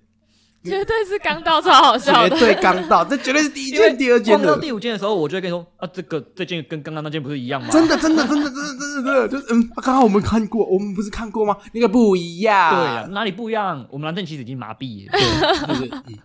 [0.71, 2.29] 绝对是刚到，超好笑的。
[2.37, 4.61] 绝对刚到，这绝对是第一因为件、第二件逛到的。
[4.61, 7.69] 第五件的时候，我就会跟你说啊，这个这件跟刚刚那件不是一样吗？
[7.71, 11.57] 真的，真的，真的，真的，真的，真的，就是嗯，刚刚我们看过，我们不是看过吗？
[11.73, 13.87] 那个不一样，对啊，哪里不一样？
[13.91, 15.11] 我们男生其实已经麻痹了。
[15.11, 16.19] 对，就是嗯，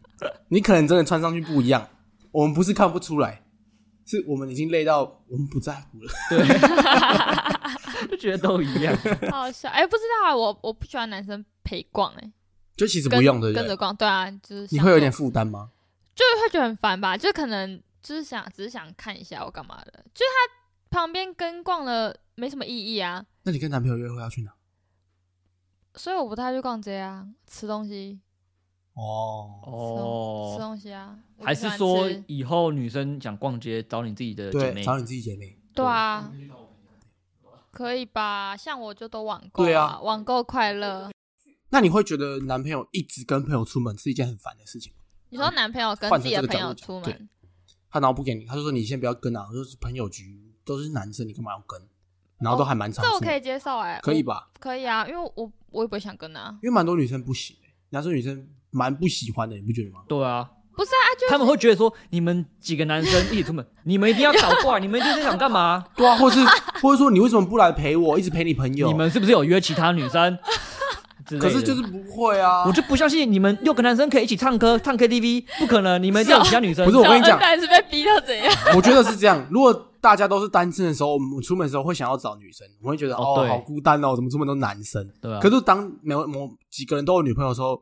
[0.48, 1.86] 你可能真的穿上去不一样，
[2.30, 3.42] 我们不是看不出来，
[4.06, 6.12] 是我们已经累到我们不在乎了。
[8.10, 8.92] 就觉得都一样。
[9.30, 9.68] 好好笑。
[9.68, 12.32] 哎、不知道啊，我我不喜欢男生陪逛、哎，
[12.76, 13.76] 就其实不用，的跟着？
[13.76, 15.70] 逛，对啊，就是你会有点想负担吗？
[16.14, 20.30] 说，就会觉得很烦吧，就可能就是想只是想看一下我干嘛的，就是
[20.90, 24.52] 他旁边跟逛了没什么意义啊，那你跟男朋友约会要去哪？
[25.94, 28.18] 所以我不太去逛街啊，吃东西，
[28.94, 34.82] 哦哦，吃哦，东西啊，我还是说以后女生想逛街找你自己的姐，妹？
[34.82, 35.58] 找你自己姐妹。
[35.74, 36.32] 对啊，
[37.70, 38.56] 可以吧？
[38.56, 41.10] 像我就都网购、对啊网购快乐。
[41.72, 44.98] 那你会觉得男朋友一直跟朋友出门是一件很烦的事情吗？
[45.30, 47.28] 你说男朋友跟自己的朋友出门，
[47.90, 51.80] 他然后不给你，他就说你先不要跟啊，就是朋友局都是男生，你干嘛要跟？
[52.40, 54.50] 然后都还蛮常出门，这我可以接受哎、我可以吧？
[54.60, 56.54] 可以啊，因为我我也不会想跟啊。
[56.62, 60.00] 因为蛮多女生不行、欸，男生女生蛮不喜欢的，你不觉得吗？
[60.06, 65.82] 对啊，不是啊，就他们会觉得说你们几个男生一起出门， 你们一定要搞怪，你们一定是想干嘛？
[65.96, 66.38] 对啊，或是
[66.82, 68.88] 或者说你为什么不来陪我，一直陪你朋友？
[68.88, 70.38] 你们是不是有约其他女生？
[71.38, 76.84] 可是就是不会啊，我就不相信你们六个男生可以一起唱歌、唱 KTV，不可能，你们一定有其他女生。
[76.84, 78.52] 不是我跟你讲小恩还是被逼到怎样？
[78.76, 79.46] 我觉得是这样。
[79.50, 85.08] 如果大家都是单身的时候，我们出门的时候会想要找女生，我会觉得哦哦好孤单哦，怎么出门都男生？
[85.20, 87.80] 对啊，可是当某某几个人都有女朋友的时候，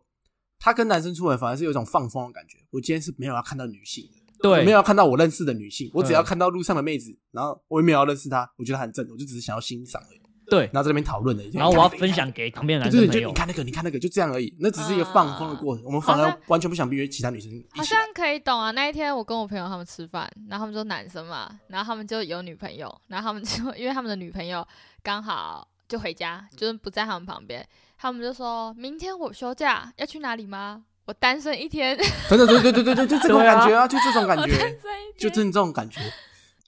[0.58, 2.58] 他跟男生出门反而是有一种放风的感觉。
[2.70, 10.20] 我今天是没有要看到女性的，我对没有要看到我认识的女性，我只要看到路上的妹子，然后我也没有要认识她，我觉得很正，我就只是想要欣赏而已。
[10.50, 13.34] 对，然后在那边讨论的，然后我要分享给旁边的对对对，就男生朋友你。
[13.34, 14.54] 看那个，你看那个，就这样而已。
[14.58, 17.82] 那只是一个放风的过程，我们反而完全不想约其他女生好。
[17.82, 18.70] 像可以懂啊。
[18.72, 24.66] 那一天我跟我朋友他们吃饭，然后他们说男生嘛，然后他们就有女朋友，然后他们就因为他们的女朋友
[25.02, 30.84] 刚好就回家，就是不在他们旁边，他们就说明天我休假要去哪里吗？
[31.06, 31.96] 我单身一天，
[32.28, 34.78] 真的，对对对对对，就这种感觉啊，就这种感觉，
[35.18, 36.00] 就真的这种感觉。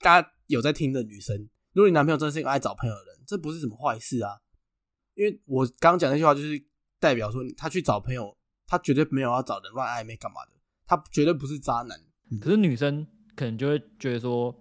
[0.01, 4.39] 大家有在听的女生，如果你男朋友真的是一个爱找朋友的人，这不是什么坏事啊。
[5.15, 6.63] 因为我刚刚讲那句话，就是
[6.99, 10.51] 代表说他去找朋友，他绝对没有要找人乱暧昧干嘛的，
[10.85, 11.99] 他绝对不是渣男。
[12.41, 14.55] 可是女生可能就会觉得说，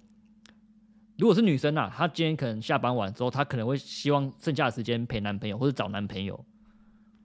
[1.17, 6.45] 如果是女生啊，她今天可能下班晚之后，她可能会希望剩下的时间陪男朋友或者找男朋友，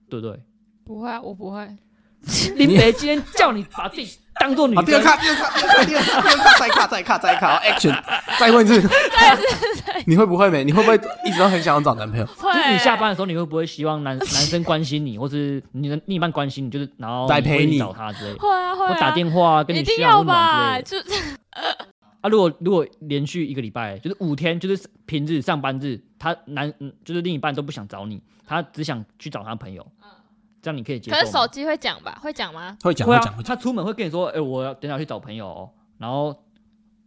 [0.09, 0.41] 对不对？
[0.85, 1.77] 不会啊，我不会。
[2.55, 8.03] 林北今天叫你把自己当做女好，第二生，第二卡，第二卡，第二卡，第二卡，再卡，再卡，再卡好， action，
[8.39, 8.89] 再问一次，
[10.05, 10.63] 你会不会没？
[10.63, 12.25] 你会不会一直都很想要找男朋友？
[12.37, 20.81] 会就是你下班的时候，你会不会希望男男生关心你，或是你的另一半关心你，就是然后再陪你找他之类的，会啊会啊，我打电话跟你一定要嘘寒问暖吧？
[20.81, 21.09] 之类的。
[21.09, 21.15] 就
[22.21, 29.85] 啊，如果如果连续一个礼拜，就是五天，就是平日上班日，他男嗯，就是另一半都不想找你，他只想去找他朋友，
[30.67, 31.17] 这样你可以接受？
[31.17, 32.19] 可是手机会讲吧？
[32.21, 32.77] 会讲吗？
[32.83, 33.43] 会讲，会讲，会，讲。
[33.43, 36.35] 他出门会跟你说，哎、我要等下去找朋友、哦，然后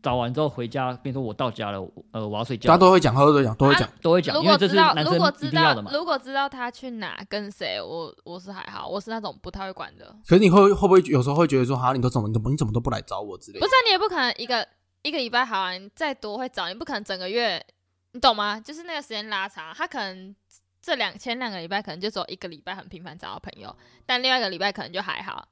[0.02, 1.78] 找完之后回家跟你说我到家了，
[2.12, 3.88] 呃，我要睡觉大家，都会讲，都会讲，都会讲。
[4.00, 5.84] 都会讲，如因为这果知道，是男生如果知道。
[5.92, 10.06] 如果知道他去哪跟谁，我我是还好，我是那种不太会管的。
[10.26, 13.66] 可是你会会不会有时候会觉得说，哈，你都怎么，你怎么，你怎么都不来找我之类的？
[13.66, 14.66] 不是、啊、你也不可能一个
[15.02, 17.62] 一个礼拜好啊，你再多会找，你不可能整个月，
[18.12, 18.58] 你懂吗？
[18.58, 20.34] 就是那个时间拉长，他可能
[20.82, 23.74] 这两前两个礼拜可能就只有一个礼拜很频繁找到朋友，
[24.06, 25.46] 但另外一个礼拜可能就还好。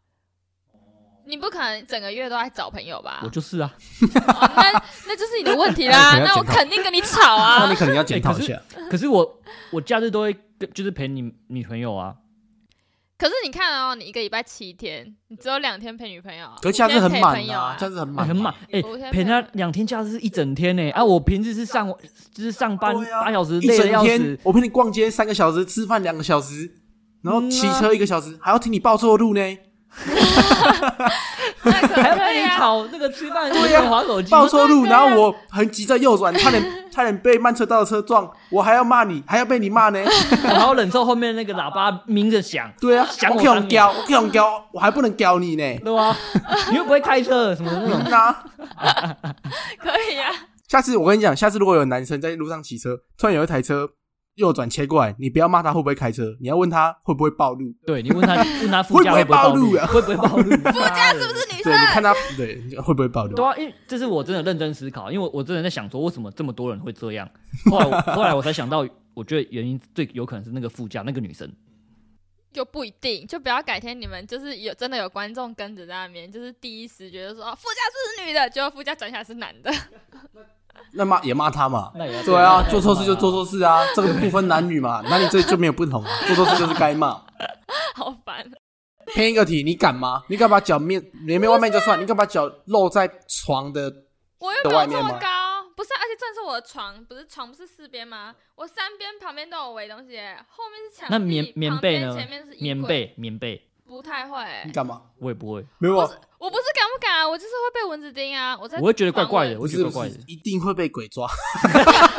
[1.24, 3.20] 你不可能整个月都在找朋友吧？
[3.22, 3.70] 我就是啊，
[4.28, 4.72] 哦那
[5.06, 6.18] 那就是你的问题啦。
[6.24, 7.76] 那我肯定跟你吵啊 那你。
[7.76, 8.58] 可能要检讨一下。
[8.90, 12.16] 可是我我假日都会跟就是陪你女朋友啊，
[13.18, 17.76] 可是你看哦，你一个礼拜七天，你只有两天陪女朋友，可是假日很满啊。
[17.76, 21.92] 假日很满，哎很满，哎、陪他两天假日是一整天呢、啊，我平时是上
[22.32, 26.70] 就是上班八小时，一累的要整天死，，我陪你逛街三个小时，吃饭两个小时，
[27.22, 29.40] 然后骑车一个小时，还要听你报错路呢。
[31.60, 32.28] 还要跟。
[32.38, 36.62] 你吵那个吃饭对呀滑手机，报错路，然后我很急着右转，差点
[36.98, 40.00] 差点被慢车道的车撞，我还要骂你，还要被你骂呢。
[40.02, 45.78] 我还要忍受后面那个喇叭鸣着响，对啊，响我我可以用三年教，我可以用教，我还不能教你呢。
[45.84, 46.16] 对吧？
[46.72, 48.44] 你又不会开车什么的那种， 嗯啊，
[49.78, 50.28] 可以啊，
[50.66, 53.88] 下次我跟你讲，下次如果有男生在路上骑车，突然有一台车
[54.38, 57.72] 右转切过来，你不要骂他会不会开车，你要问他会不会暴露。
[57.84, 60.42] 对你问他 问他副驾会不会暴暴露啊会不会暴露？
[60.72, 61.86] 副驾是不是女对，你生？
[61.86, 63.44] 看他对会不会暴露对？
[63.44, 67.28] 啊，因为这是我真的认真思考，因为我我真的在想说，为什么这么多人会这样？
[67.70, 71.50] 后来我 后来我才想到，我觉得原因最有可能是那个副驾那个女生，
[72.52, 79.70] 就不一定，就不要改天你们就是有真的有观众跟着在那边，就是第一时觉得说、哦、副驾是女的，结果副驾转下来是男的，
[80.92, 81.92] 那骂也骂他嘛。
[81.94, 87.22] 那也对啊，做错事就做错事啊，这个不分男女嘛，男女这就没有不同啊，做错事就是该骂。
[87.94, 88.50] 好烦。
[89.14, 90.22] 偏一个题，你敢吗？
[90.28, 93.90] 你敢把脚面里面外面就算，你敢把脚露在床的？
[94.38, 95.28] 我又没有的外面吗这么高，
[95.74, 98.34] 不是，而且正是我的床，不是床不是四边吗？
[98.54, 102.54] 我三边旁边都有围东西耶，后面是墙壁，那棉棉旁边被呢前面是？
[102.54, 104.72] 衣棉柜，被棉被，不太会耶你。
[104.72, 105.02] 敢吗？
[105.18, 106.06] 我也不会，没有啊，
[106.38, 108.56] 我不是敢不敢啊，我就是会被蚊子叮啊。
[108.60, 111.26] 我在我会觉得怪怪的，我不是不是觉得怪怪的，，一定会被鬼抓，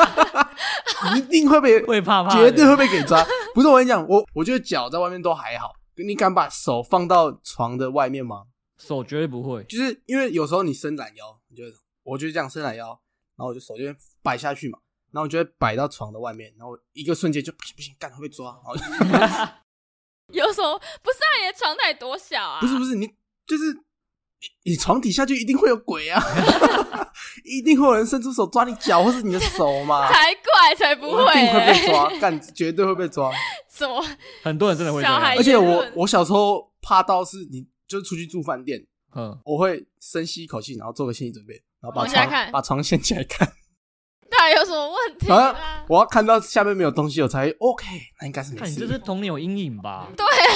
[1.16, 3.24] 一定会被， 会怕怕的，绝对会被鬼抓。
[3.54, 8.46] 不是我跟你讲，我我觉得脚在外面都还好，你敢把手放到床的外面吗？
[8.78, 9.64] 手绝对不会。
[9.66, 11.64] 就是因为有时候你伸懒腰，你就
[12.04, 12.88] 我就这样伸懒腰，
[13.38, 14.80] 然后我就手就会摆下去嘛，
[15.12, 18.84] 然后我就会摆到床的外面，然后一个瞬间就不行不行，干会被抓，然后就
[20.32, 20.80] 有什么？
[21.02, 22.60] 不是啊，你的床到底多小啊？
[22.62, 23.08] 不是不是，你
[23.48, 23.74] 就是
[24.64, 26.22] 你你床底下就一定会有鬼啊，
[27.44, 31.88] 一定会有人伸出手抓你脚或是你的手嘛， 才怪，才不会、一定会被欸。
[31.90, 33.32] 抓，干绝对会被抓。
[33.70, 34.04] 什么？
[34.44, 38.80] 很多人真的会这样小孩而且我我小时候怕到是你就是出去住饭店，
[39.16, 43.52] 嗯，我会深吸一口气，然后做个心理准备，然后把床看把床掀起来看，
[44.30, 45.28] 到底有什么问题？
[45.88, 47.86] 我要看到下面没有东西，我才 OK，
[48.22, 48.88] 那应该是没事看你这。
[48.88, 50.08] 是童年有阴影吧？
[50.16, 50.56] 对、啊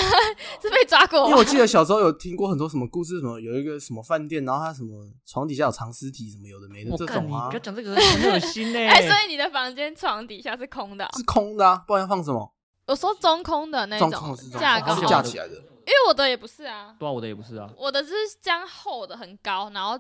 [0.62, 1.43] 是被抓过因为我？
[1.43, 8.79] 记得小时候有听过很多什么故事，什么有一个什么饭店，然后它什么床底下有藏尸体，什么有的没的这种啊你不要，讲这个，很恶心呢。
[8.88, 12.53] 哎、所以你的房间床底下是空的哦、是空的啊，不然要放什么？
[12.88, 15.53] 我说中空的那中种空是中架高，是架起来的。
[15.53, 19.99] 因为我的也不是啊，对啊，我的也不是啊，我的是这样厚的很高，然后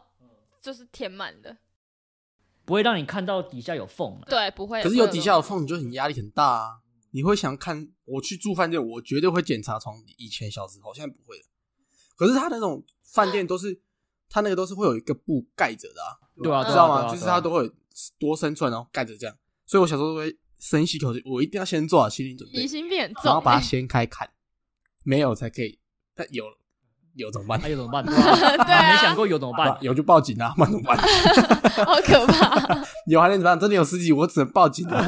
[0.61, 1.55] 就是填满的，
[2.65, 4.27] 不会让你看到底下有缝的。
[4.29, 4.81] 对，不会。
[4.81, 6.79] 可是有底下有缝，你就很压力很大啊。
[7.11, 10.15] 你会想看，我去住饭店，我绝对会检查床底。
[10.17, 11.43] 以前小时候，现在不会了。
[12.15, 13.79] 可是他那种饭店都是，
[14.29, 17.11] 他那个都是会有一个布盖着的啊，对啊，嗯知道吗？
[17.11, 17.71] 就是他都会
[18.17, 19.37] 多伸出来，然后盖着这样。
[19.65, 24.31] 所以我小时候都会深吸口气，我一定要先做好心理准备疑，心病很重、然后把它欸掀开看，
[25.03, 25.79] 没有才可以。
[26.15, 26.45] 但有
[27.15, 27.59] 有怎么办？
[27.61, 28.03] 那有怎么办？
[28.05, 28.15] 对
[28.73, 29.75] 啊没想过有怎么办？
[29.81, 30.97] 有就报警啊，不然怎么办？
[31.85, 32.77] 好可怕。
[33.07, 33.59] 有还能怎么样？
[33.59, 35.05] 真的有司机，我只能报警啊。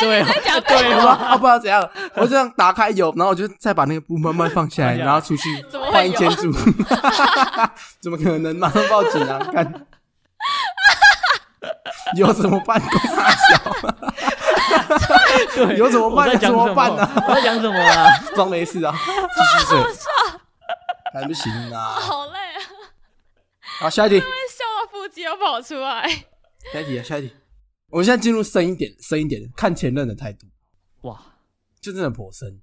[0.00, 5.62] 对啊，讲对啊，啊，不知道怎样，我这样打开有，然后我就再把那个布慢慢放下来，然后出去
[5.92, 6.50] 换一间住。
[8.00, 8.56] 怎么可能？
[8.56, 9.38] 马上报警啊！
[9.52, 9.70] 干，
[12.16, 12.80] 有怎么办？
[12.80, 13.58] 公傻小，
[15.54, 18.06] 对，有怎么办怎么什办呢我在讲什么啊？
[18.34, 19.78] 装没事啊，继续睡。
[21.20, 21.94] 还不行啊！
[22.00, 22.60] 好累啊，
[23.80, 26.08] 好，下一题，笑到腹肌要跑出来。
[26.72, 27.34] 下一题啊，下一题。
[27.88, 30.46] 我们现在进入深一点，深一点，看前任的态度，
[31.02, 31.36] 哇，
[31.80, 32.62] 就真的颇深。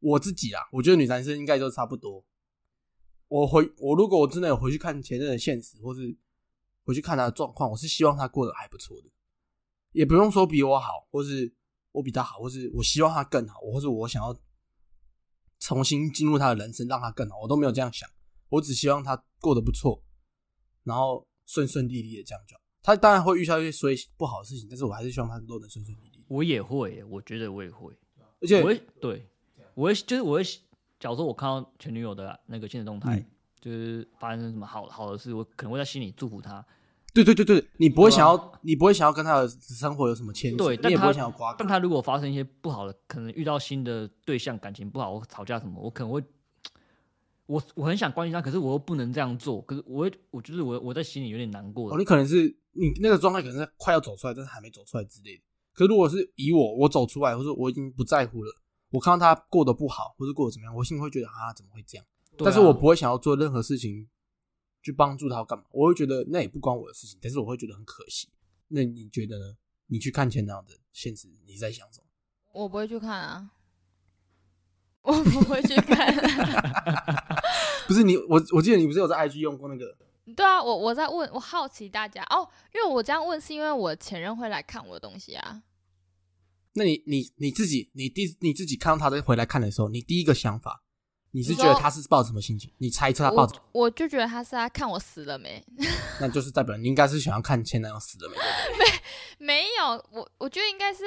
[0.00, 2.24] 我自己啊，我觉得女男生应该都差不多。
[3.28, 6.16] 我回我如果我真的有回去看前任的现实，或是
[6.84, 9.08] 回去看他的状况，我是希望他过得还不错的，
[9.92, 11.54] 也不用说比我好，或是
[11.92, 14.36] 我比他好，或是我希望他更好，或是我想要
[15.62, 18.08] 重新进入他的人生，让他更好，我都没有这样想。
[18.48, 20.02] 我只希望他过得不错，
[20.82, 22.62] 然后顺顺利利的这样就好。
[22.82, 26.24] 他当然会遇到一些所以不好的事情，但是我还是希望他都能顺顺利利。
[26.28, 27.96] 我也会，我觉得我也会，
[28.40, 29.26] 而且我会对，
[29.74, 30.44] 我会就是我会，
[30.98, 33.26] 假如说我看到前女友的那个现实动态，嗯
[33.60, 36.66] 就是发生什么好好的事，我可能会在心里祝福她，
[37.14, 41.68] 对对对对，你不会想要，你不会想要跟他的生活有什么牵扯，对但他你也不会想要瓜葛但。
[41.68, 46.22] 他如果发生一些不好的，可能遇到新的对象，感情不好，我吵架什么，我可能会。
[47.46, 49.60] 我我很想关心他，可是我又不能这样做。
[49.62, 55.42] 可是我会，我就是我，我在心里有点难过哦，你可能是你那个状态可能是快要走出来，但是还没走出来之类的。
[55.74, 58.50] 可是如果是以我，我走出来，或者我已经不在乎了，
[58.90, 62.06] 我看到他过得不好，或者过得怎么样，我心里会觉得啊，怎么会这样？
[62.06, 62.08] 啊
[62.38, 64.08] 但是我不会想要做任何事情
[64.82, 68.28] 去帮助他干嘛，我会觉得那也不关我的事情，但是我会觉得很可惜。
[68.68, 69.56] 那你觉得呢？
[69.86, 72.06] 你去看前男友的现实，你在想什么？
[72.52, 73.50] 我不会去看啊，
[75.02, 76.14] 我不会去看。
[77.86, 79.96] 不是你，我我记得你不是有在 IG 用过那个？
[80.34, 85.62] 对啊，我我在问，我好奇大家哦，因为我这样问是因为我前任会来看我的东西啊。
[86.74, 90.81] 那你你你自己，你第你自己看到他在回来看的时候，你第一个想法，
[91.32, 92.70] 你是觉得他是抱着什么心情？
[92.78, 95.64] 你猜测他抱着，我我就觉得他是在看我死了没？
[96.20, 98.36] 那就是代表你应该是想要看前男友死了没？
[98.36, 101.04] 没没有，我我觉得应该是，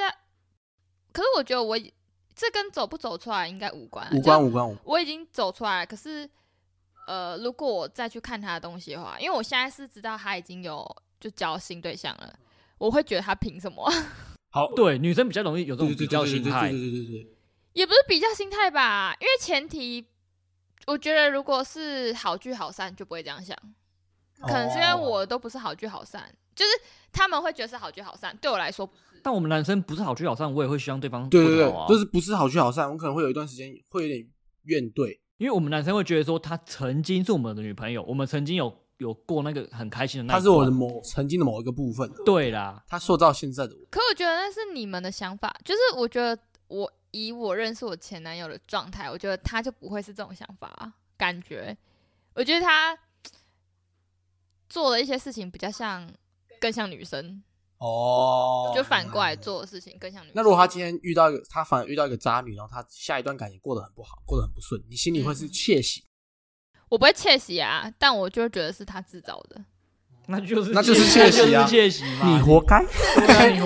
[1.14, 1.78] 可是我觉得我
[2.36, 4.76] 这跟走不走出来应该无关啊，无关无关无。
[4.84, 6.30] 我已经走出来了，可是
[7.08, 10.84] 呃，如果我再去看他的东西的话，因为我现在是知道他已经有
[11.20, 12.38] 就交新对象了，
[12.80, 13.90] 我会觉得他凭什么？
[14.50, 16.80] 好，对，女生比较容易有这种比较对对对心态对。
[16.80, 17.28] 对对对，
[17.74, 20.06] 也不是比较心态吧，因为前提，
[20.86, 23.58] 我觉得如果是好聚好散，就不会这样想。
[24.42, 26.72] 可能是因为哦我都不是好聚好散，就是
[27.12, 29.22] 他们会觉得是好聚好散，对我来说不是。
[29.24, 34.28] 但我们男生不是好聚好散，我也会希望对方对对对就是不是好聚好散，我可能会有一段时间会有点
[34.64, 35.18] 怨怼。
[35.38, 40.34] 因为我们男生会觉得说，她曾经是我们的女朋友，我们曾经有有过那个很开心的。
[40.34, 43.82] 他是我的某曾经的某一个部分，对啦，他塑造现在的我。
[43.90, 51.76] 可我觉得那是你们的想法，就是我觉得我以我认识我前男友的状态，我觉得他就不会是这种想法、啊，感觉，
[52.34, 52.98] 我觉得他
[54.68, 56.12] 做的一些事情比较像，
[56.60, 57.42] 更像女生，
[57.78, 60.34] 哦，就反过来做的事情更像女生。
[60.36, 66.04] 那如果他今天遇到一个，他反而遇到一个渣女，然后他下一段感情过得很不好，过得很不顺，你心里会是窃喜，
[66.90, 69.64] 我不会窃喜啊，但我就会觉得是他自找的。
[70.28, 71.68] 那就是那就是窃喜啊。
[72.24, 72.84] 你活该。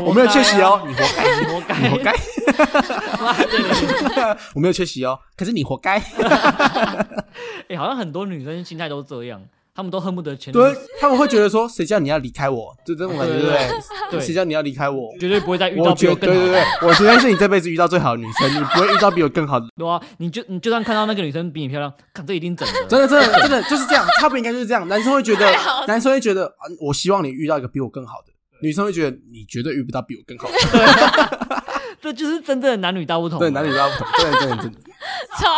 [0.03, 2.13] 我没有窃喜哦，你活该，你活该，你活该。
[3.19, 4.37] 妈的。
[4.55, 5.97] 我没有窃喜哦，可是你活该。
[7.69, 9.41] 哎、 好像很多女生心态都这样，
[9.79, 12.75] 她们都恨不得前对，他们会觉得说，谁叫你要离开我？
[12.85, 13.69] 就这种感觉，对不对？
[14.11, 15.09] 对谁叫你要离开我？
[15.17, 16.79] 绝对不会再遇到比我觉得对对更好的。
[16.81, 19.67] 对，我绝对是你这辈子遇到最好的女生，你不会 遇到比我更好的。
[19.77, 22.85] 对啊，你就你就算看到那个女生比你漂亮，看这一定整的。
[22.89, 24.85] 真的，真的， 真的就是这样，差别应该就是这样。
[24.89, 25.49] 男生会觉得
[25.87, 31.59] 男生会觉得，啊，我希望你遇到一个比我更好的；女生会觉得，你绝对遇不到比我更好的。
[32.01, 33.39] 这就是真正的男女大不同。
[33.39, 34.79] 对，男女大不同，真的，真的，真的。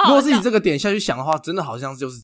[0.05, 2.21] 如果是笑以这个点下去想的话，真的好像就是，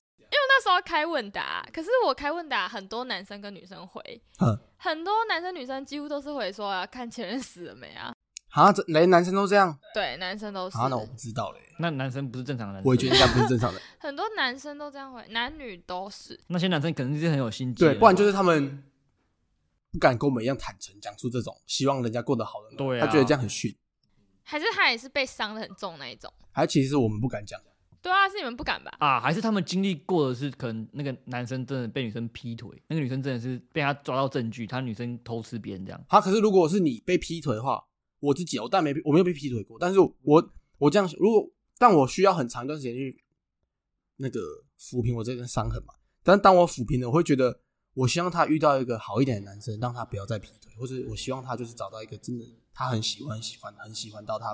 [0.57, 4.01] 那时候开问答，可是我开问答，很多男生跟女生回
[4.39, 8.11] 嗯，很多男生女生几乎都是回说啊看前任死了没啊。
[8.49, 10.75] 啊，这连男生都这样对，男生都是。
[10.79, 10.87] 啊？
[10.87, 13.79] 那我不知道嘞，那男生不是正常人，我也觉得应该不是正常人。
[13.99, 16.39] 很多男生都这样回，男女都是。
[16.47, 17.85] 那些男生可能是很有心机。
[17.85, 18.83] 对，不然就是他们
[19.91, 22.75] 不敢跟我们一样坦诚，讲出这种希望人家过得好的。
[22.75, 23.75] 对啊他觉得这样很逊，
[24.41, 26.33] 还是他也是被伤的很重那一种？
[26.51, 27.61] 还其实我们不敢讲。
[28.07, 28.95] 对啊，是你们不敢吧？
[28.99, 36.01] 啊，还是他们经历过的是，可能那个男生真的被女生劈腿，那个女生真的是被他抓到证据，他女生偷吃别人这样。
[36.07, 37.83] 他可是如果是你被劈腿的话，
[38.21, 43.21] 我自己我但没我没有被劈腿过，但是我我这样如果但我需要很长一段时间去
[44.15, 44.39] 那个
[44.79, 45.93] 抚平我这根伤痕嘛。
[46.23, 47.59] 但当我抚平了，我会觉得
[47.93, 54.53] 我希望他遇到一个好一点的男生，让他不要再劈腿，或者我希望他就是找到一个真的他很喜欢、很喜欢、很喜欢到他，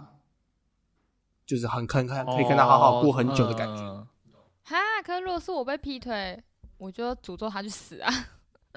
[1.53, 3.83] 就是很可以看可以跟他好好过很久的感觉。
[3.83, 4.07] 哦
[4.63, 6.41] 哈，可是如果是我被劈腿，
[6.77, 8.11] 我就诅咒他去死啊！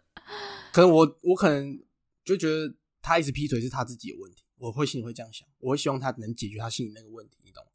[0.72, 1.78] 可能我我可能
[2.22, 7.70] 就觉得他一直劈腿是他自己的问题，我会心里会这样想，我会希望他能解决他心里那个问题，你懂吗？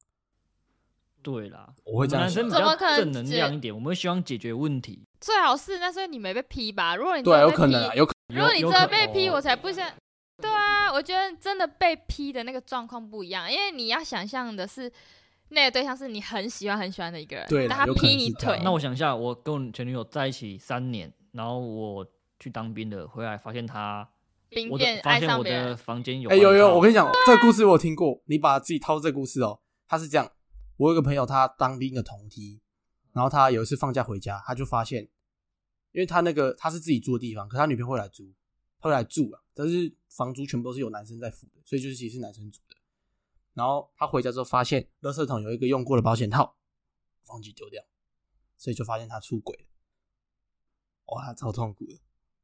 [1.23, 5.07] 对啦，我会这样想男生比较怎么可能正能量一点，我们会希望解决问题。
[5.19, 6.95] 最好是那时候你没被劈吧？
[6.95, 9.89] 如果你对有可能啊，有可能如果你真的被劈，我才不想。
[10.41, 14.91] 对啊，我觉得真的被劈的那个状况不一样，因为你要想象的是
[15.49, 22.05] 那个对象是你很喜欢很喜欢的一个人，但他有可能劈你腿是这样，那我想一下，我跟我前女友在一起三年，然后我
[22.39, 24.09] 去当兵的，回来发现她，
[24.49, 28.21] 我的兵变发现我的，房间有哎、有有，我跟你讲，这个故事我有听过。
[28.25, 30.31] 你把自己套这个故事哦，他是这样：
[30.77, 32.59] 我有个朋友，他当兵的同梯，
[33.13, 35.03] 然后他有一次放假回家，他就发现，
[35.91, 38.33] 因为他那个他是自己住的地方，可他女朋友会来租，
[38.82, 42.75] 他会来住啊，但是房租全部都是有男生在付的，所以就是其实是男生租的。
[43.53, 46.55] 然后他回家之后发现，垃圾桶有一个用过的保险套，
[47.27, 47.84] 忘记丢掉，
[48.57, 49.63] 所以就发现他出轨了。
[51.13, 51.99] 哇，他超痛苦的，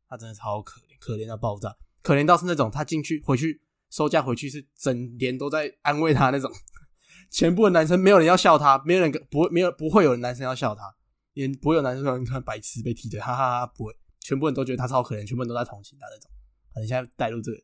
[0.07, 1.75] 他真的超可怜，可怜到爆炸。
[2.03, 6.51] 可怜到是那种他进去回去收假回去是整年都在安慰他那种，
[7.31, 10.95] 全部的男生没有人要笑他，没有人不会没有不会有男生要笑他，
[11.33, 13.97] 也不会有男生说你看白痴被踢的，哈哈哈，不会，
[14.27, 16.29] 全部人都觉得他超可怜，全部人都在同情他那种。
[16.73, 17.57] 啊，你现在带入这个，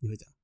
[0.00, 0.34] 你会怎样，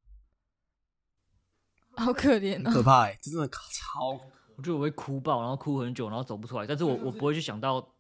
[2.07, 2.63] 好可怜。
[2.63, 4.13] 可怕哎、这真的超
[4.57, 6.67] 我觉得我会哭爆，然后哭很久，然后走不出来。
[6.67, 7.95] 但是我我不会去想到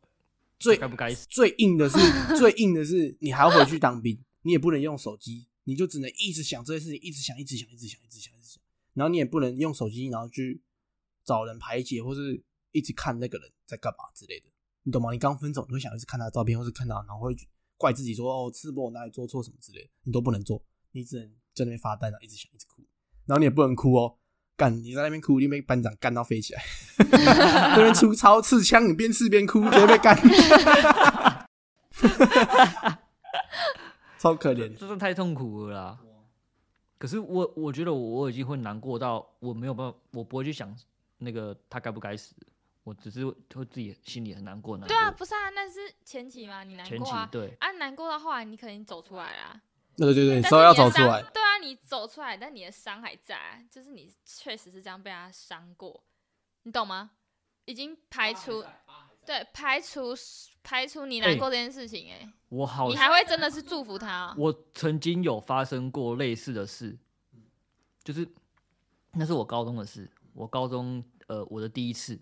[0.59, 1.27] 最该不该死。
[1.29, 1.99] 最硬的是
[2.35, 8.63] 最硬的是你还要回去当兵，你也不能用手机，你就只能一直想这些事情，一直想，一直想，一直想，一直想，一直想。
[8.95, 10.63] 然后你也不能用手机，然后去
[11.27, 12.43] 找人排解，或是
[12.73, 14.47] 一直看那个人在干嘛之类的，
[14.83, 15.12] 你懂吗？
[15.12, 17.37] 你刚分手，你会想一直看他的照片，或是看到，然后会
[17.76, 20.62] 怪自己说哦，是不是我哪里做错什么之类的，你都不能做，
[20.93, 22.83] 你只能在那边发呆，然后一直想，一直哭，
[23.26, 24.16] 然后你也不能哭哦。
[24.57, 26.62] 干你在那边哭，你被班长干到飞起来，
[27.74, 30.14] 那边出超刺枪，你边刺边哭，直接被干，
[34.18, 34.76] 超可怜。
[34.76, 35.99] 真的太痛苦了。
[36.99, 40.76] 可是我我觉得我已经会难过到我没有办法，我不会去想
[41.16, 42.35] 那个他该不该死，
[42.83, 44.76] 我只是会自己心里很难过。
[44.76, 47.24] 难过对啊，不是啊，那是前期嘛，你难过啊。
[47.26, 49.61] 期对，啊，难过到后来，你肯定走出来啦。
[49.97, 51.22] 对对对，但时候要走出来。
[51.33, 56.03] 对啊，你走出来，但你的伤还在啊，就是你确实是这样被他伤过，
[56.62, 57.11] 你懂吗？
[57.66, 58.64] 已经排除，
[59.24, 60.14] 对，排除
[60.64, 66.99] 排除你难哎过这件事情、哎、我好你还会真的是祝福他哦、我曾经有发生过类似的事，
[68.03, 68.26] 就是
[69.12, 70.11] 那是我高中的事。
[70.33, 72.18] 我高中呃我的第一次，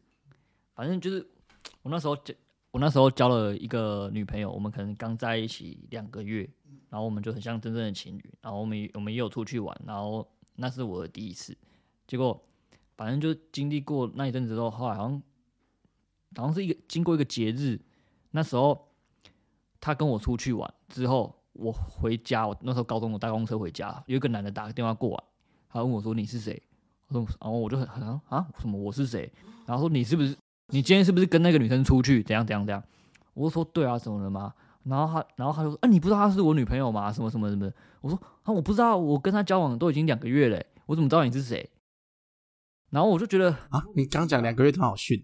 [0.78, 1.26] 反正就是
[1.82, 2.32] 我那时候交
[2.70, 6.48] 我那时候交了一个女朋友，我们可能刚在一起两个月，
[6.88, 10.24] 然后我们就很像真正的情侣，然后我们我们也有出去玩，然后
[10.54, 11.56] 那是我的第一次，
[12.06, 12.40] 结果
[12.96, 15.20] 反正就经历过那一阵子之后，后来好像
[16.36, 17.80] 好像是一个经过一个节日，
[18.30, 18.88] 那时候
[19.80, 25.24] 他跟我出去玩之后，我回家，我那时候高中我搭公车回家，有一个男的打个电话过来，
[25.70, 26.62] 他问我说你是谁？
[27.08, 29.32] 我说，然后我就很很啊什么我是谁？
[29.66, 30.36] 然后说你是不是
[30.68, 32.22] 你今天是不是跟那个女生出去？
[32.22, 32.82] 怎样怎样怎样？
[33.34, 34.52] 我说对啊，怎么了吗？
[34.84, 37.12] 然后他然后他就说啊你不知道她是我女朋友吗？
[37.12, 37.70] 什么什么什么？
[38.00, 41.68] 我说啊我不知道，我跟她交往都已经两个月了，我怎么知道你是谁？
[42.90, 45.22] 然后我就觉得啊，你刚讲两个月，突然好逊，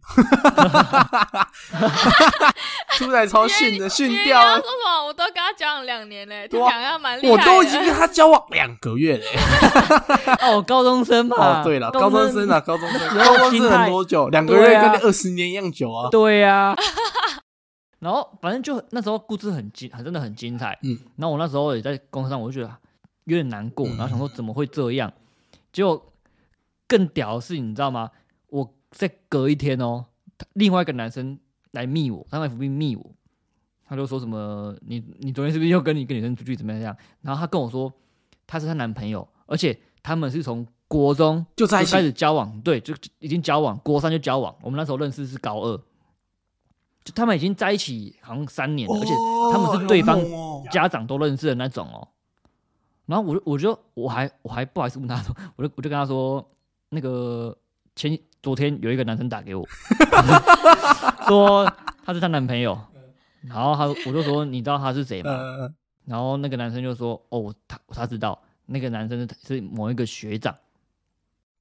[2.98, 4.50] 出来超逊的，逊掉说。
[4.56, 5.06] 什么？
[5.06, 7.32] 我都跟他交往两年嘞，对啊听起来好像蛮厉害。
[7.32, 10.32] 我都已经跟他交往两个月了欸。
[10.52, 14.28] 哦高中生嘛，哦，对了，高中生啊，高中生，时候高中生很多久？
[14.28, 16.10] 两个月跟二十年一样久啊。
[16.10, 16.76] 对呀、
[18.00, 20.78] 然后反正就那时候故事很精，很真的很精彩。
[20.82, 22.76] 嗯，然后我那时候也在公司上，我就觉得
[23.24, 25.10] 有点难过，嗯然后想说怎么会这样？
[25.72, 26.12] 结果
[26.86, 28.10] 更屌的是，你知道吗？
[28.48, 30.04] 我在隔一天哦，
[30.52, 31.38] 另外一个男生
[31.72, 33.10] 来密我，他在 FB 密我，
[33.84, 36.96] 他就说什么你你昨天是不是又跟你一个女生出去怎么样怎么样？
[37.22, 37.92] 然后他跟我说
[38.46, 44.54] 他是她男朋友，而且他们是从国中就在开始交往，对，就就已经交往，国三就交往。
[44.62, 45.76] 我们那时候认识是高二，
[47.02, 49.12] 就他们已经在一起好像三年了，而且
[49.52, 50.20] 他们是对方
[50.70, 52.06] 家长都认识的那种哦。
[53.06, 56.46] 然后我就我就我还我还不好意思问他说，我就我就跟他说，
[56.94, 57.56] 那个
[57.96, 59.66] 前昨天有一个男生打给我，
[61.28, 61.70] 说
[62.04, 62.78] 他是她男朋友，
[63.42, 65.30] 然后他我就说你知道他是谁吗？
[65.30, 65.74] 呃，
[66.06, 70.56] 然后那个男生就说哦他他知道那个男生是是某一个学长。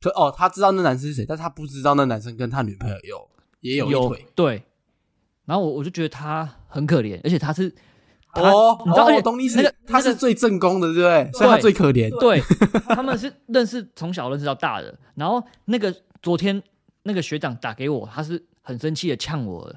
[0.01, 3.29] 可哦，他知道那男生是谁，但他不知道那男生跟他女朋友有
[3.61, 4.27] 也有一腿。
[4.35, 4.63] 对，
[5.45, 7.75] 然后我我就觉得他很可怜，而且他是他
[8.33, 11.31] 哦，你知道，哦而且我懂你意思那个，他是最正宫的，对不对？
[11.33, 12.09] 所以他最可怜。
[12.19, 12.41] 对，
[12.89, 14.93] 他们是认识从小认识到大的。
[15.15, 16.61] 然后那个昨天
[17.03, 19.75] 那个学长打给我，他是很生气的呛我的，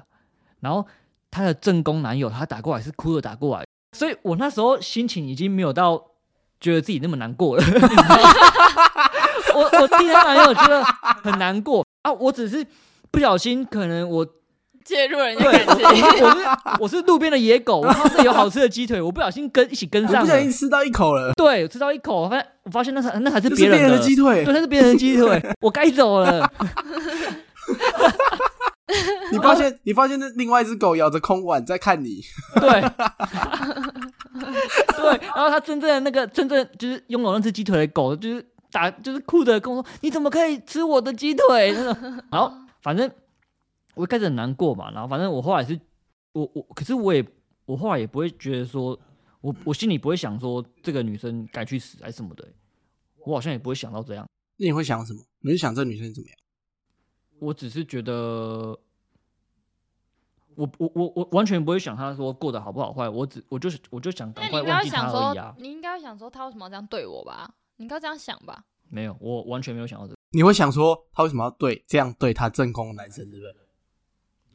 [0.59, 0.85] 然后
[1.29, 6.01] 他的正宫男友他打过来是哭着打过来，所以我那时候心情已经没有到
[6.59, 7.63] 觉得自己那么难过了。
[9.53, 10.83] 我我替他男友觉得
[11.23, 12.65] 很难过啊，我只是
[13.11, 14.27] 不小心，可能我
[14.87, 15.85] 介入人家对，感情，
[16.23, 16.37] 我是
[16.79, 20.49] 我是路边的野狗，我看到有好吃的鸡腿，我不小心跟一起跟上了不小心。
[20.49, 24.53] 吃到一口了，对，我吃到一口，我发现我发现那才那才是别人的鸡腿对，。
[24.53, 26.49] 那是别人的鸡腿， 我该走了。
[29.29, 32.21] 你发现你发现那另外一只狗咬着空碗在看你，
[32.55, 32.69] 对，
[34.95, 42.49] 对，然后他真正的那个真正就是拥有那只鸡腿的狗，就是打就是哭的跟我说：“你怎么可以吃我的鸡腿？”那种，然后
[42.81, 43.11] 反正
[43.97, 45.79] 我一开始很难过嘛，然后反正我后来是，
[46.31, 47.25] 我我可是我也
[47.65, 48.97] 我后来也不会觉得说，
[49.41, 52.47] 我我心里不会想说这个女生该去死还是什么的，
[53.25, 54.25] 我好像也不会想到这样。
[54.57, 55.21] 那你会想什么？
[55.41, 56.37] 你会想这女生怎么样？
[57.39, 58.13] 我只是觉得，
[60.55, 65.55] 我我我我完全不会想他说过得好不好坏，我只我就是我就想赶那你应该快忘记他会想说而已啊，。
[65.59, 67.53] 你应该会想说他为什么要这样对我吧？
[67.75, 68.65] 你应该这样想吧？
[68.89, 73.55] 没有，我完全没有想到这个，你会想说他为什么要对这样对他正宫的男生，对不对？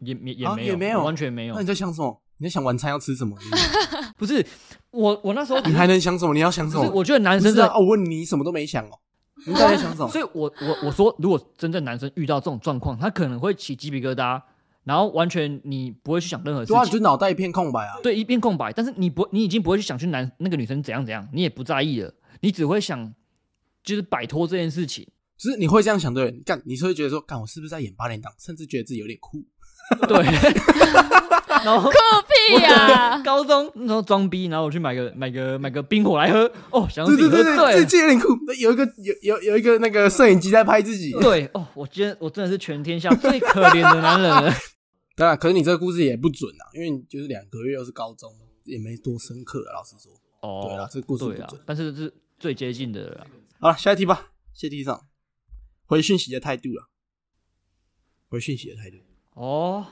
[0.05, 1.67] 也也也没有，啊也没有完全没有那你。
[1.67, 2.23] 在想什么？
[2.39, 3.37] 你在想晚餐要吃什么？
[4.19, 4.45] 不是
[4.91, 6.35] 我我那时候你还能想什么？
[6.35, 6.85] 你要想什么？
[6.85, 7.79] 是，我觉得男生在不是啊！
[7.79, 8.99] 我问你，你什么都没想哦。
[9.47, 10.09] 你到底在想什么？
[10.13, 14.41] 所以我我我说，如果真正男生遇到这种状况，他可能会起鸡皮疙瘩，
[14.85, 17.95] 然后完全你不会去想任何事对啊，你就，脑袋一片空白啊。
[18.03, 18.73] 对，一片空白。
[18.73, 23.13] 但是你不，你已经不会去想去男那个女生怎样怎样，你也不在意了，你只会想
[23.85, 25.09] 就是摆脱这件事情。
[25.37, 26.31] 就是你会这样想，对？
[26.45, 28.33] 干，你是会觉得说，干，我是不是在演八连档？
[28.39, 29.39] 甚至觉得自己有点酷。
[30.09, 30.23] 对，
[31.65, 31.97] 然后酷
[32.29, 38.29] 屁呀、高中那时候装逼，然后我去买个买个买个冰火来喝，哦，想要自己喝对对对对，这这有点酷。
[38.59, 41.13] 有一个有有有一个那个摄影机在拍自己。
[41.21, 44.53] 对哦，我今天我真的是全天下最可怜的男人了。
[45.15, 48.33] 当然，可是你这个故事也不准啊，因为你就是两个月又是高中，
[48.65, 49.75] 也没多深刻啊。
[49.75, 50.11] 老实说，
[50.41, 53.27] 哦，对啊这个故事对啊不准，但是是最接近的了。
[53.61, 54.29] 好了，下一题吧。
[54.55, 55.01] 下一题上
[55.85, 56.89] 回讯息的态度了，
[58.29, 58.97] 回讯息的态度。
[59.35, 59.87] 哦，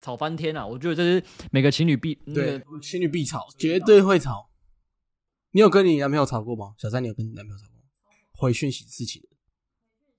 [0.00, 0.66] 吵翻天啊！
[0.66, 4.50] 我觉得这是每个情侣必那对，情侣必吵，绝对会吵。
[5.52, 6.74] 你有跟你男朋友吵过吗？
[6.76, 7.84] 小三，你有跟你男朋友吵过吗？
[8.32, 9.26] 回讯息事情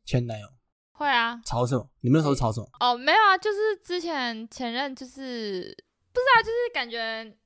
[0.04, 0.48] 前男友
[0.92, 1.90] 会啊，吵什么？
[2.02, 2.68] 你们那时候吵什么？
[2.80, 5.76] 哦，没有啊，就是之前前任就是
[6.12, 7.38] 不知道，就是感觉，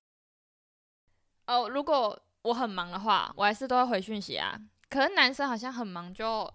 [1.47, 4.57] 哦，如果我很忙的话，我还是都会回讯息啊。
[4.89, 6.53] 可是男生好像很忙就，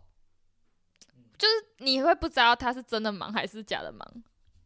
[1.38, 4.22] 就是你会不知道他是真的忙还是假的忙，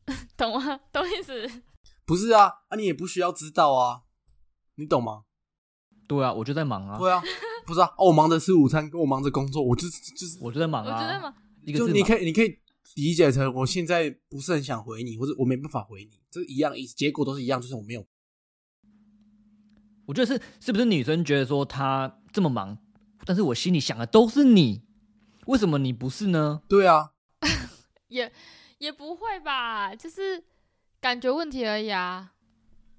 [0.37, 0.81] 懂吗？
[0.93, 1.63] 懂意思？
[2.05, 4.03] 不是啊，啊，你也不需要知道啊，
[4.77, 5.25] 你懂吗？
[6.07, 7.23] 对啊，我就在忙啊，对啊，
[7.67, 11.35] 不是啊，哦，我忙着吃午餐，跟我忙着工作，我就是就是，我就在忙啊，嘛，
[11.67, 12.59] 就一个字忙你可以你可以
[12.97, 18.07] 理解成我现在不是很想回你，或者我没办法回你，这一样意思，结果都是一样，就是我没有。
[20.07, 22.79] 我觉得是是不是女生觉得说她这么忙，
[23.27, 24.83] 但是我心里想的都是你，
[25.49, 26.61] 为什么你不是呢？
[26.69, 27.13] 对啊，
[28.09, 28.31] 也
[28.77, 30.45] 也不会吧，就是
[31.01, 32.33] 感觉问题而已啊。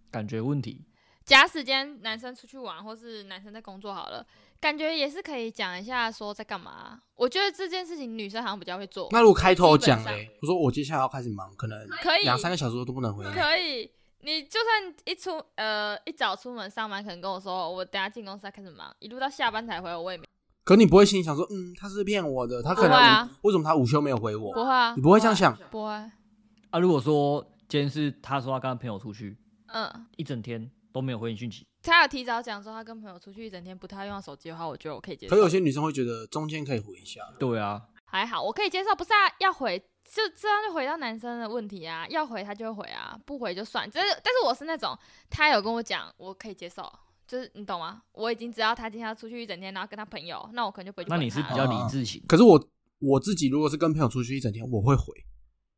[0.10, 0.84] 感觉问题，
[1.24, 4.26] 假使今天男生出去玩，或是男生在工作好了，
[4.60, 7.00] 感觉也是可以讲一下说在干嘛。
[7.14, 13.32] 我觉得这件事情女生好像比较会做，那如果开头讲嘞，我说我接下来要开始忙，可能可以两三个小时都不能回来。
[13.32, 13.91] 可以。
[14.22, 20.28] 你就算一出呃一早出门上班，可能跟我说我等下进公司要开始忙，一路到下班才回我，我也没
[20.64, 24.53] 可你不会心里想说，嗯，他是骗我的，他可能为什么他午休没有回我？
[24.53, 25.57] 不会啊，你不会这样想？
[25.72, 29.38] 不会，啊，如果说今天是他说他跟他朋友出去
[29.68, 30.05] 嗯。
[30.18, 35.36] 一整天都没有回你讯息，他有提早讲说他跟朋友出去一整天不太用手机的话，我觉得我可以接受。
[35.36, 38.93] 可有些女生会觉得中间可以回一下，对啊，还好，我可以接受。
[38.95, 43.89] 不是啊，要回就这样就回到男生的问题啊，要回他就会回啊，不回就算。
[43.89, 44.97] 这但是我是那种
[45.30, 46.91] 他有跟我讲，我可以接受，
[47.30, 48.02] 就是你懂吗？
[48.14, 52.60] 我已经知道他今天要出去一整天，然后跟他朋友，那我可能就不会去那你是比较理智型，可是我
[52.98, 55.16] 我自己如果是跟朋友出去一整天，我会回，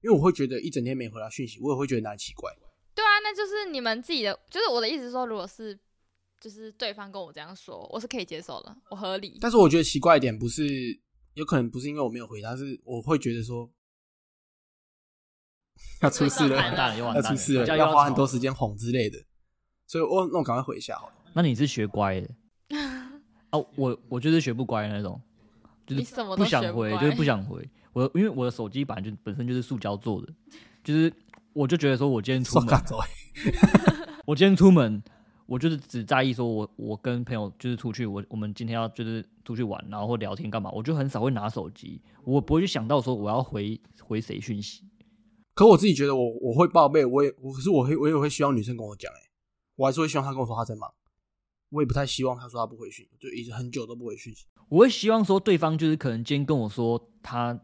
[0.01, 2.49] 因为我会觉得一整天没回他讯息，我也会觉得哪里奇怪。
[2.95, 5.77] 对啊，那就是你们自己的，就是我的意思是说，如果是
[6.39, 9.37] 就是对方跟我这样说，我是可以接受的，我合理。
[9.41, 10.63] 但是我觉得奇怪一点不是，
[11.33, 13.69] 有可能不是因为我没有回他，是我会觉得说
[16.01, 16.57] 要出事 了，
[17.13, 19.17] 要出事了，要花很多时间哄之类的，
[19.85, 21.13] 所以我那我赶快回一下好了。
[21.33, 22.27] 那你是学乖的
[23.51, 25.19] 哦， 我我就是学不乖的那种，
[25.85, 27.67] 就是你什么不都不想回，就是不想回。
[27.93, 30.27] 我因为我的手机本来就本身就是塑胶做的，
[30.83, 31.11] 就是
[31.53, 32.73] 我就觉得说我今天出门
[34.25, 35.01] 我今天出门，
[35.45, 44.83] 我就是只在意说我我跟朋友就是出去，我我们今天要就是出去玩，然后或聊天干嘛，我就很少会拿手机，我不会去想到说我要回回谁讯息。
[45.53, 49.19] 可我自己觉得我我会报备，我也我可是我会我也会希望女生跟我讲，哎，
[49.75, 50.89] 我还是会希望她跟我说她在忙，
[51.71, 54.45] 我也不太希望他说他不回讯，就一直很久都不回讯息。
[54.69, 57.59] 我会希望说对方就是可能今天跟我说他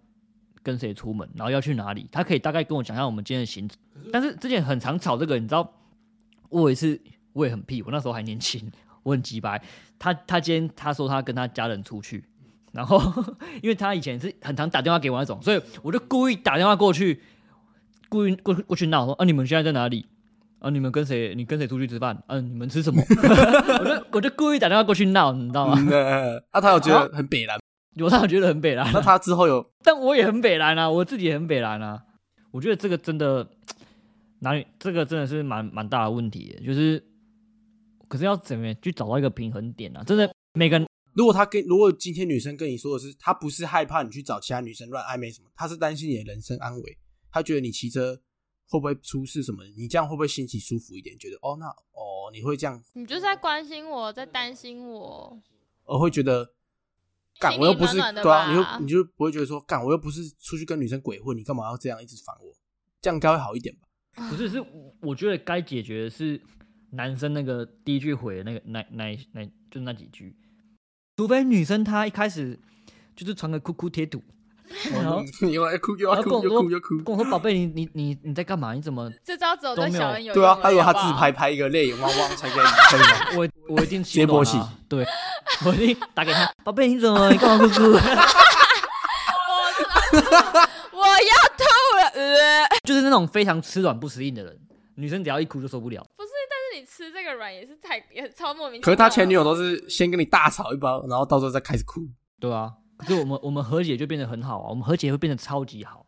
[0.64, 3.78] 跟谁出门，然后要去哪里，他可以大概跟我讲一下我们今天的行程。
[4.12, 5.74] 但是之前很常吵这个，你知道，
[6.50, 7.00] 我也是
[7.34, 8.70] 我也很屁，我那时候还年轻，
[9.04, 9.62] 我很急白。
[10.00, 12.24] 他他今天他说他跟他家人出去，
[12.72, 13.00] 然后
[13.62, 17.22] 因为他以前是很常打电话给我那种，所以我就故意打电话过去，
[18.10, 20.06] 故意过过去闹说啊你们现在在哪里？
[20.60, 21.34] 啊你们跟谁？
[21.36, 22.22] 你跟谁出去吃饭？
[22.28, 23.02] 嗯、你们吃什么？
[23.80, 25.76] 我就 我就故意打电话过去闹，你知道吗？
[25.80, 27.60] 嗯，呃啊，他有觉得很北蓝，
[27.96, 32.04] 有他有觉得很北蓝、那他之后有但我也很北蓝啊，我自己也很北蓝啊。
[32.52, 33.48] 我觉得这个真的
[34.40, 37.04] 哪里，这个真的是蛮蛮大的问题，就是
[38.08, 40.04] 可是要怎么去找到一个平衡点啊？
[40.04, 46.98] 真的每个人如果他跟如果今天女生跟你说的是，她不是害怕你去找其他女生乱暧昧什么，她是担心你的人身安危，
[47.32, 48.20] 她觉得你骑车
[48.70, 51.18] 会不会出事什么，你这样会不会心情舒服一点？
[51.18, 55.42] 觉得哦，那哦，你会这样，你就是在关心我，在担心我。
[55.86, 56.54] 我会觉得
[57.40, 62.54] 干我又不是对啊，你吧就你就不会觉得说干我又不是出去跟女生鬼混，你干嘛要这样一直烦我？
[63.00, 64.30] 这样该会好一点吧？
[64.30, 64.62] 不是是，
[65.02, 66.42] 我觉得该解决的是
[66.92, 70.36] 男生那个第一句回的那个那 那那就那几句，
[71.16, 72.60] 除非女生她一开始
[73.16, 74.22] 就是传个哭哭贴图，
[74.94, 78.74] 然后又要哭又要哭又哭又哭，跟我说宝贝你你你你在干嘛？
[78.74, 83.08] 你怎么 这招只有对小人有对啊，他以为他自拍拍一个泪眼汪汪才可以可以吗？
[83.38, 84.60] 我我一定接波气，
[84.90, 85.06] 对
[85.66, 87.82] 我一定打给他，宝贝你怎么你干嘛哭哭？
[90.98, 91.64] 我要吐
[91.98, 94.58] 了，呃，就是那种非常吃软不吃硬的人，
[94.96, 96.04] 女生只要一哭就受不了。
[96.16, 98.86] 不是但是你吃这个软也是太也超莫名其妙。
[98.86, 102.02] 可是他前女友都是先跟你大吵一包，然后到时候再开始哭。
[102.40, 106.06] 对啊，可是我们我们和解就变得很好啊，我们和解会变得超级好。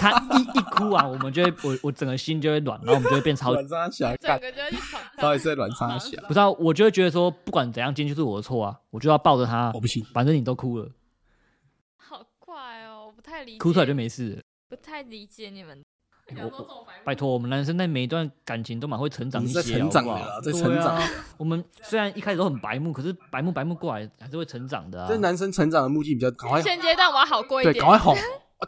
[0.00, 3.52] 他一一哭啊，我们就会我我整个心就会软，然后我们就会变超。
[3.52, 6.20] 软沙小整，个就会去闯到底是在软沙小？
[6.22, 10.04] 不知道，我就会觉得说，不管怎样，今天就是我的错啊，我就要抱着他我，不信。
[10.12, 10.90] 反正你都哭了，
[11.96, 13.58] 好怪哦，我不太理解。
[13.58, 14.42] 哭出来就没事了。
[14.68, 15.80] 不太理解你们。
[16.34, 21.08] 我拜托，我们男生在每一段感情都蛮会成长一些，你在成长好不好的啦在成长啊。
[21.36, 25.16] 我们虽然一开始都很白目，可是白目白目过来还是会成长的啊这。
[25.18, 28.16] 男生成长的目的比较赶快，现阶段我要好过一点对，点，赶快哄，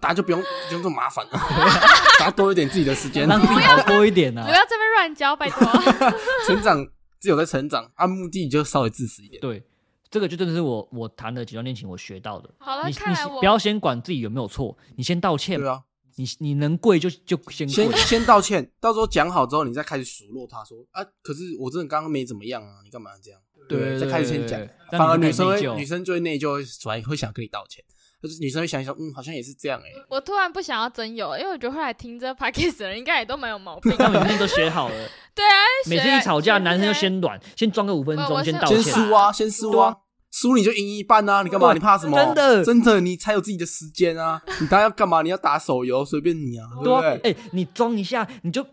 [0.01, 1.33] 大家就不用不用这么麻烦了，
[2.21, 3.27] 大家多一点自己的时间。
[3.27, 4.49] 让自己好过一点不啊！
[4.51, 5.67] 要这边乱教，拜托。
[6.47, 6.87] 成长
[7.19, 9.41] 只有在成长，啊，目的就稍微自私一点。
[9.41, 9.65] 对，
[10.09, 12.49] 这个就真的是我我谈了几段恋情我学到的。
[12.59, 15.69] 好了，你看来我你不要先管自己有没有错，你先道歉对。
[15.69, 15.83] 啊，
[16.19, 17.97] 你你能跪就就先先跪。
[18.01, 23.41] 先道歉，到时候讲好之后，你再开始数落他说啊，可是我真的刚刚没怎么样啊，你干嘛这样？
[23.69, 24.61] 对，再开始先讲，
[24.93, 27.85] 反而女生女生就会内疚，出来会想跟你道歉。
[28.21, 33.93] 就是女生会想一想，嗯，好像也是这样哎、我突然不想要真有，因为我觉得后来听这 podcast 的人应该也都蛮有毛病。
[33.97, 34.95] 他们已经都学好了。
[35.37, 35.55] 对啊，
[35.87, 38.83] 每次一吵架，男生就先软，先装个五分钟，先道歉。
[38.83, 39.97] 先输啊，先输啊，
[40.31, 41.73] 输你就赢一半啊，你干嘛？
[41.73, 42.17] 你怕什么？
[42.17, 44.41] 真的真的，你才有自己的时间啊！
[44.61, 45.23] 你当然要干嘛？
[45.23, 47.33] 你要打手游，随便你啊，对不对？
[47.33, 48.65] 哎、你装一下，你就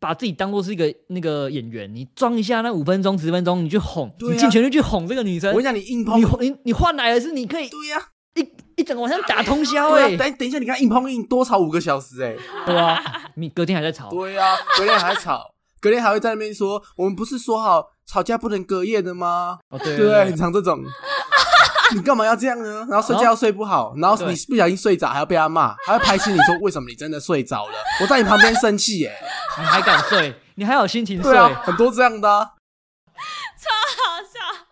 [0.00, 5.62] 把自己当做是一个那个演员，你装一下那五分钟、十分钟，你去哄，你尽全力去哄这个女生我跟。
[5.62, 8.02] 你讲，你硬碰你，你你换来的是你可以对呀，
[8.34, 12.34] 一一整个晚上打通宵啊，等等一下，你看硬碰硬多吵五个小时哎，
[12.66, 12.98] 对啊，
[13.36, 19.58] 你隔天还在吵，对啊，隔天还在吵，隔天还会在那边说，我们不是说好吵架不能隔夜的吗？
[19.70, 20.24] 哦对对不对？
[20.26, 20.82] 很常这种。
[21.94, 22.86] 你干嘛要这样呢？
[22.88, 27.74] 然后睡觉又睡不好，然后你不小心睡着，还要被他骂，还要拍戏你说为什么你真的睡着了？
[28.00, 29.14] 我在你旁边生气耶。
[29.58, 32.44] 你还敢睡，你还有心情睡，对啊，很多这样的啊。
[32.44, 34.66] 好笑。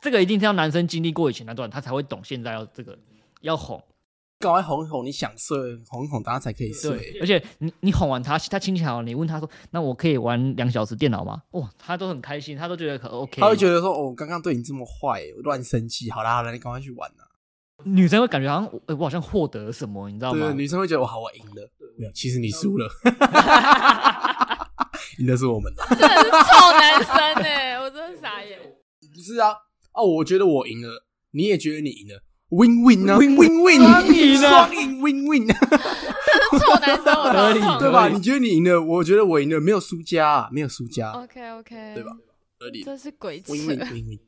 [0.00, 2.98] 这个一定是要男生经历过以前那段，他才会懂现在要这个
[3.42, 3.80] 要哄。
[4.40, 5.54] 赶快哄一哄，你想睡，
[5.86, 13.42] 哄一哄，大家才可以对睡。，而且你你哄完他，他心情好，你问他说：“那我可以玩两小时电脑吗？”哇，他都很开心，他都觉得可 OK。
[13.42, 16.10] 他会觉得说：“哦，我刚刚对你这么坏，我乱生气。
[16.10, 17.28] 好啦好啦，你赶快去玩啦。
[17.84, 20.52] 女生会感觉好像我、好像获得了什么，你知”道对，吗？
[20.52, 22.88] 女生会觉得：“我好，我赢了。”没有，其实你输了，
[25.18, 25.70] 赢的是我们。
[25.90, 27.14] 真的是臭男生
[27.44, 28.58] 哎、我真的傻眼。
[29.14, 29.54] 不是啊，
[29.92, 37.78] 哦，我觉得我赢了，你也觉得你赢了，win win 啊 Win-，win win，双赢啊双赢，win win，臭男生，我。
[37.78, 38.08] 对吧？
[38.08, 42.12] 你觉得你赢了，我觉得我赢了，没有输家啊，没有输家，OK OK，对吧？
[42.58, 43.52] 合理这是鬼扯。
[43.52, 44.18] ，win win win win。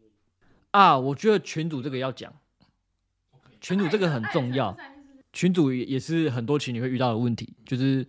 [0.71, 2.33] 啊，我觉得群主这个要讲，
[3.61, 4.77] 群主这个很重要。
[5.35, 8.07] 群主也也是很多情侣会遇到的问题，就是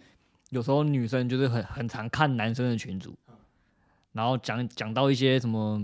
[0.50, 3.16] 有时候女生就是很很常看男生的群主，
[4.12, 5.82] 然后讲讲到一些什么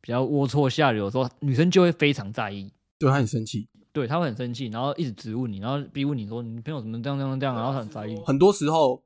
[0.00, 8.14] 比较龌龊下流的时候，女生就会非常在意，对他很生气，对，他会很生气，然后一直质问你，然后逼问你说你朋友怎么这样这样这样，然后她很在意。
[8.26, 9.02] 很多时候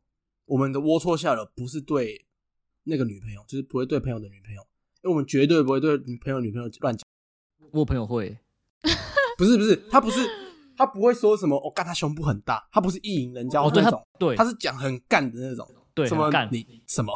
[0.46, 2.26] 我们的龌龊下了不是对
[2.82, 4.60] 那个女朋友，就是不会对朋友的女朋友，
[5.02, 7.04] 因为我们绝对不会对女朋友女朋友乱讲。
[7.70, 8.36] 我朋友会，
[9.38, 10.20] 不是不是，他不是
[10.76, 15.66] 他不会说什么我干他胸部很大，他不是意淫人家哦，对，她那种，对，他是讲很干的那种。
[15.94, 17.14] 对什么很干你什么？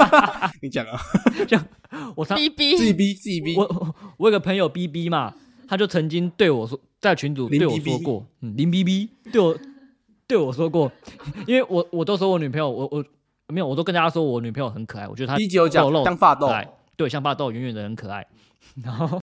[0.62, 0.98] 你讲啊，
[1.46, 1.68] 这样，
[2.16, 3.54] 我常逼逼自己逼自己逼。
[3.54, 5.34] 我我我有个朋友逼逼嘛，
[5.68, 9.56] 他就曾经对我说，在群主林对我说过，嗯，林 B B 对我
[10.26, 10.90] 对我说过，
[11.46, 13.04] 因为我我都说我女朋友，我我
[13.48, 16.48] 没有，我都跟大家说我女朋友很可爱，我觉得她第一集有讲肉肉像发豆
[16.96, 18.26] 对，像发豆远远的很可爱，
[18.82, 19.20] 然后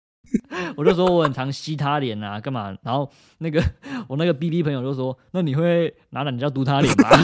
[0.76, 2.76] 我就说我很常吸她脸啊，干嘛？
[2.84, 3.10] 然后
[3.40, 3.64] 那个
[4.08, 7.10] 我那个 B B 朋友就说，那你会拿懒觉嘟她脸吗？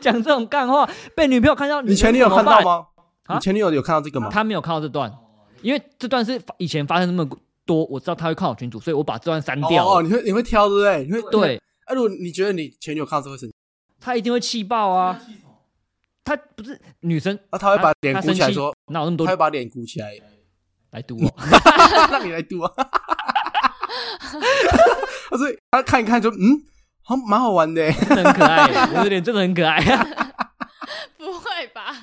[0.00, 2.60] 讲这种干话，被女朋友看到，你前女友看到？
[2.62, 2.86] 吗？
[3.26, 4.28] 啊你前女友有看到这个吗？
[4.30, 5.12] 她没有看到这段，
[5.62, 7.28] 因为这段是以前发生那么
[7.64, 9.90] 多，我知道他会看我群主，所以我把这段删掉了。
[9.90, 11.04] 哦哦，你会你会挑对不对？
[11.04, 13.54] 你会对，啊，如果你觉得你前女友看到这会生气，
[14.00, 15.20] 他一定会气爆啊！
[16.24, 20.12] 他不是女生，啊，他会把脸鼓起来说，哪有那么多他会把脸鼓起来，
[20.90, 21.34] 来堵我？
[22.10, 22.72] 让你来读啊。
[25.30, 26.62] 他说他看一看就嗯，
[27.02, 27.92] 好蛮好玩的欸。
[27.92, 29.80] 真的很可爱，我的脸真的很可爱，
[31.16, 31.94] 不会吧？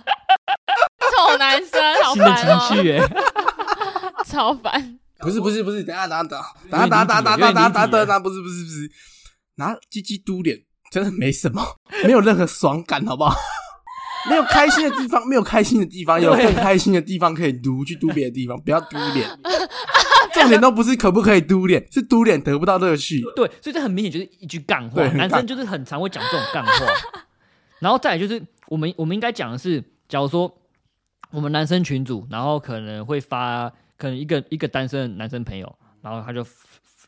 [1.12, 3.43] 臭男生，好烦哦。
[4.34, 5.00] 超烦。
[5.20, 8.92] 不是不是不是，等下等下等下等下等下等下等下不是不是不是，
[9.56, 10.58] 拿鸡鸡嘟脸
[10.92, 11.64] 真的没什么，
[12.04, 13.36] 没有任何爽感，好不好？
[14.30, 19.30] 没有开心的地方，没有开心的地方，有对更开心的地方可以嘟，去嘟别的地方，不要嘟脸。
[20.34, 23.22] 重点都不是可不可以嘟脸，是嘟脸得不到乐趣。
[23.36, 26.72] 对，所以这很明显就是一句干话男生就是很常会讲这种干话。
[27.80, 30.54] 然后再来就是我们我们应该讲的是，假如说
[31.32, 33.72] 我们男生群组，然后可能会发
[34.04, 36.46] 可能一个一个单身的男生朋友，然后他就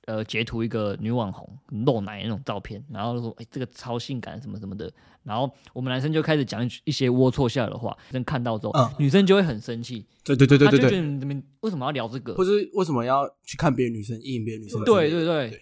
[0.05, 1.45] 呃截图一个女网红
[1.85, 4.89] 露奶那种照片，然后就说哎、这个超性感什么什么的，
[5.21, 12.45] 然后我们男生就开始讲一一些龌龊下的话，女生看到之后，嗯女生就会很生气，对对对对对对，你们为什么要聊这个或？
[12.45, 14.81] 是为什么要去看别的女生，意淫别的女生？
[14.85, 15.61] 对对对对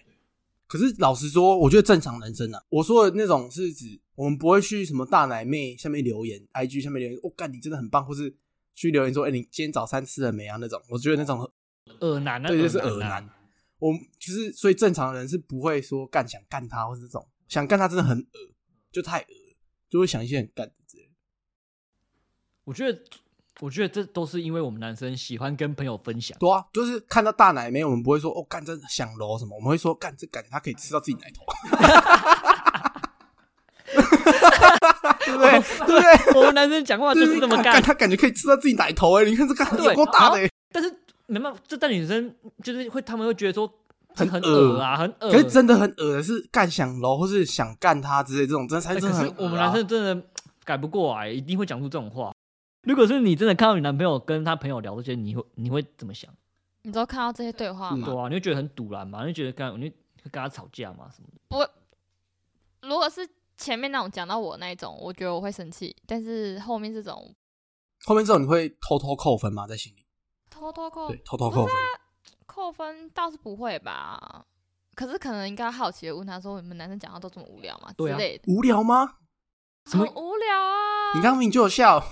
[0.68, 8.32] 可是老实说，我觉得正常男生啊，我说的那种是指我们不会去什么大奶妹下面留言，IG 下面留言，我、干你真的很棒，或是
[8.74, 10.56] 去留言说，哎、你今天早餐吃了没啊？
[10.60, 11.50] 那种，我觉得那种
[12.00, 13.28] 耳男那对，就是耳耳男。
[13.78, 18.54] 我们就是所以正常人是不会说干想干他，或是这种想干他真的很恶，
[18.90, 19.26] 就太恶，
[19.90, 21.10] 就会想一些很干的之类的。
[22.64, 22.98] 我觉得，
[23.60, 26.38] 我觉得这都是因为我们男生喜欢跟朋友分享。
[26.38, 31.44] 对啊，就是看到大奶妹，我们不会说哦干这想揉什么，我们会说干这感觉他可以吃到自己奶头，
[35.24, 35.50] 对不对？
[35.50, 36.40] 对不对？
[36.40, 40.92] 我们男生讲话就是这么干，干他感觉可以吃到自己奶头哎、你看这个对有够大的、欸，但是
[41.26, 43.70] 没办法，这但女生就是会，他们会觉得说
[44.14, 45.30] 很很恶恶啊，很恶。
[45.30, 50.26] 可是真的很恶的是干想揉或是想干他之类这种，真的才哎真的很我们男生真的
[50.64, 52.32] 改不过来，一定会讲出这种话。
[52.82, 56.30] 如果是你真的看到你男朋友跟他朋友聊这些，你会你会怎么想？
[56.82, 58.06] 你都看到这些对话嗯吗？
[58.06, 59.20] 对啊，你会觉得很堵然嘛？
[59.20, 59.94] 你会觉得跟你会
[60.30, 61.06] 跟他吵架嘛？
[61.10, 61.70] 什么的？
[62.86, 67.34] 如果是前面那种讲到我那一种，我觉得我会生气，但是后面这种
[68.04, 69.66] 后面这种你会偷偷扣分吗？
[69.66, 70.04] 在心里？
[70.50, 71.74] 偷偷扣对，偷偷扣分。
[72.46, 74.44] 扣分倒是不会吧？
[74.94, 79.14] 可是可能应该好奇的问他说：“你们男生讲话都这么无聊吗？”对啊之类的，无聊吗？
[79.86, 81.12] 什么很无聊啊！
[81.14, 82.00] 你刚刚明明就有笑，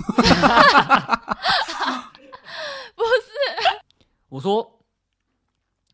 [2.96, 3.20] 不是
[4.28, 4.80] 我说，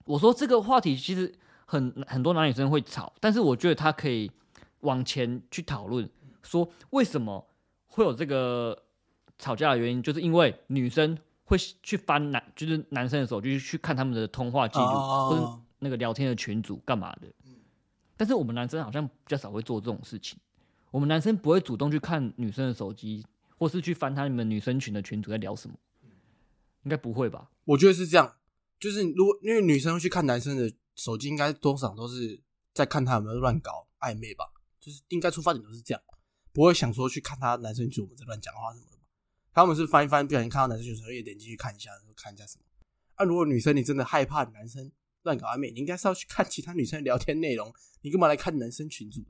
[0.06, 1.32] 我说这个话题其实
[1.66, 4.32] 很很多男女生会吵，但是我觉得他可以
[4.80, 6.08] 往前去讨论，
[6.42, 7.48] 说为什么
[7.86, 8.84] 会有这个
[9.38, 17.28] 吵架的原因，就是因为女生会去翻男，就是男生的手机去看他们的通话记录，或者哦那个聊天的群组干嘛的。
[18.16, 20.38] 但是我们男生好像比较少会做这种事情，
[20.90, 23.24] 我们男生不会主动去看女生的手机，
[23.56, 25.76] 或是去翻他们女生群的群组在聊什么，
[26.82, 27.50] 应该不会吧？
[27.64, 28.34] 我觉得是这样，
[28.80, 32.40] 就是如果因为女生会去看男生的手机，应该多少都是
[32.74, 34.46] 在看他有没有乱搞暧昧吧，
[34.88, 36.02] 就是应该出发点都是这样，
[36.52, 39.02] 不会想说去看他男生群我们在乱讲话什么的吧。
[39.52, 42.64] 他们是翻一翻，不小心看到男生群的时候，也点进去看一下，看一下什么。
[43.16, 44.90] 啊，如果女生你真的害怕男生
[45.24, 47.70] 乱搞暧昧，你应该是要去看其他女生的聊天内容，
[48.00, 49.22] 你干嘛来看男生群组？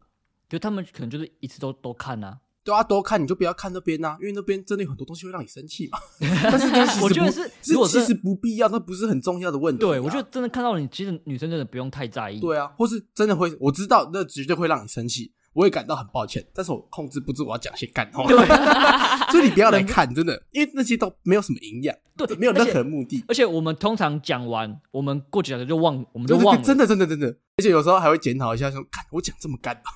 [0.48, 2.40] 就他们可能就是一次都都看啊。
[2.64, 5.98] 对啊，多看你就不要看那边呐、因为那边真的有很多东西会让你生气嘛。
[6.20, 12.38] 但是其实我觉得是如果是是其实不必要，那不是很重要的问题啊、对，我觉得真的看到你，其实女生真的不用太在意。
[12.40, 18.36] 对啊，或是真的会，我知道那绝对会让你生气，我也感到很抱歉，但是我控制不住我要讲些干话，对。
[19.32, 26.62] 所以你不要来 看，真的，因为那些都没有什么营养，对没有任何目的，而且我们通常讲完，我们过几小时就忘，我们就忘了。
[26.62, 27.26] 真的真的真的，
[27.58, 29.90] 而且有时候还会检讨一下，说，看我讲这么干吧，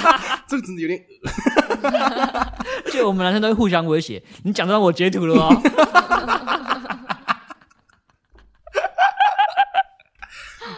[0.46, 1.30] 这个真的有点恶，
[2.84, 5.62] 而且我们男生都会互相威胁，你讲到我截图了哦。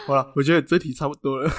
[0.05, 1.51] 好了，我觉得这题差不多了，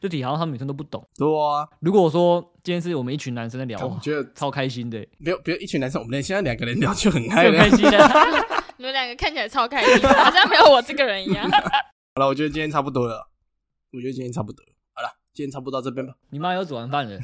[0.00, 1.06] 这题好像他们女生都不懂。
[1.16, 7.70] 对啊，如果说今天是我们一群男生在聊，我觉得超开心的，没有，比如一群男生，我们连现在两个人聊就很嗨很开。
[7.76, 7.98] 心的。
[8.78, 11.48] 你们两个看起来超开心，好像没有我这个人一样。
[12.16, 13.28] 好了，我觉得今天差不多了，
[13.92, 16.14] 我觉得今天差不多了，好了，今天差不多到这边吧。
[16.30, 17.18] 你妈有煮完饭了，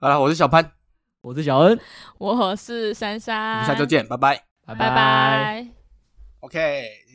[0.00, 0.72] 好了，我是小潘，
[1.20, 1.78] 我是小恩，
[2.18, 4.44] 我是珊我珊，们下周见，拜拜。
[4.64, 5.66] 拜拜拜。
[6.40, 7.06] OK。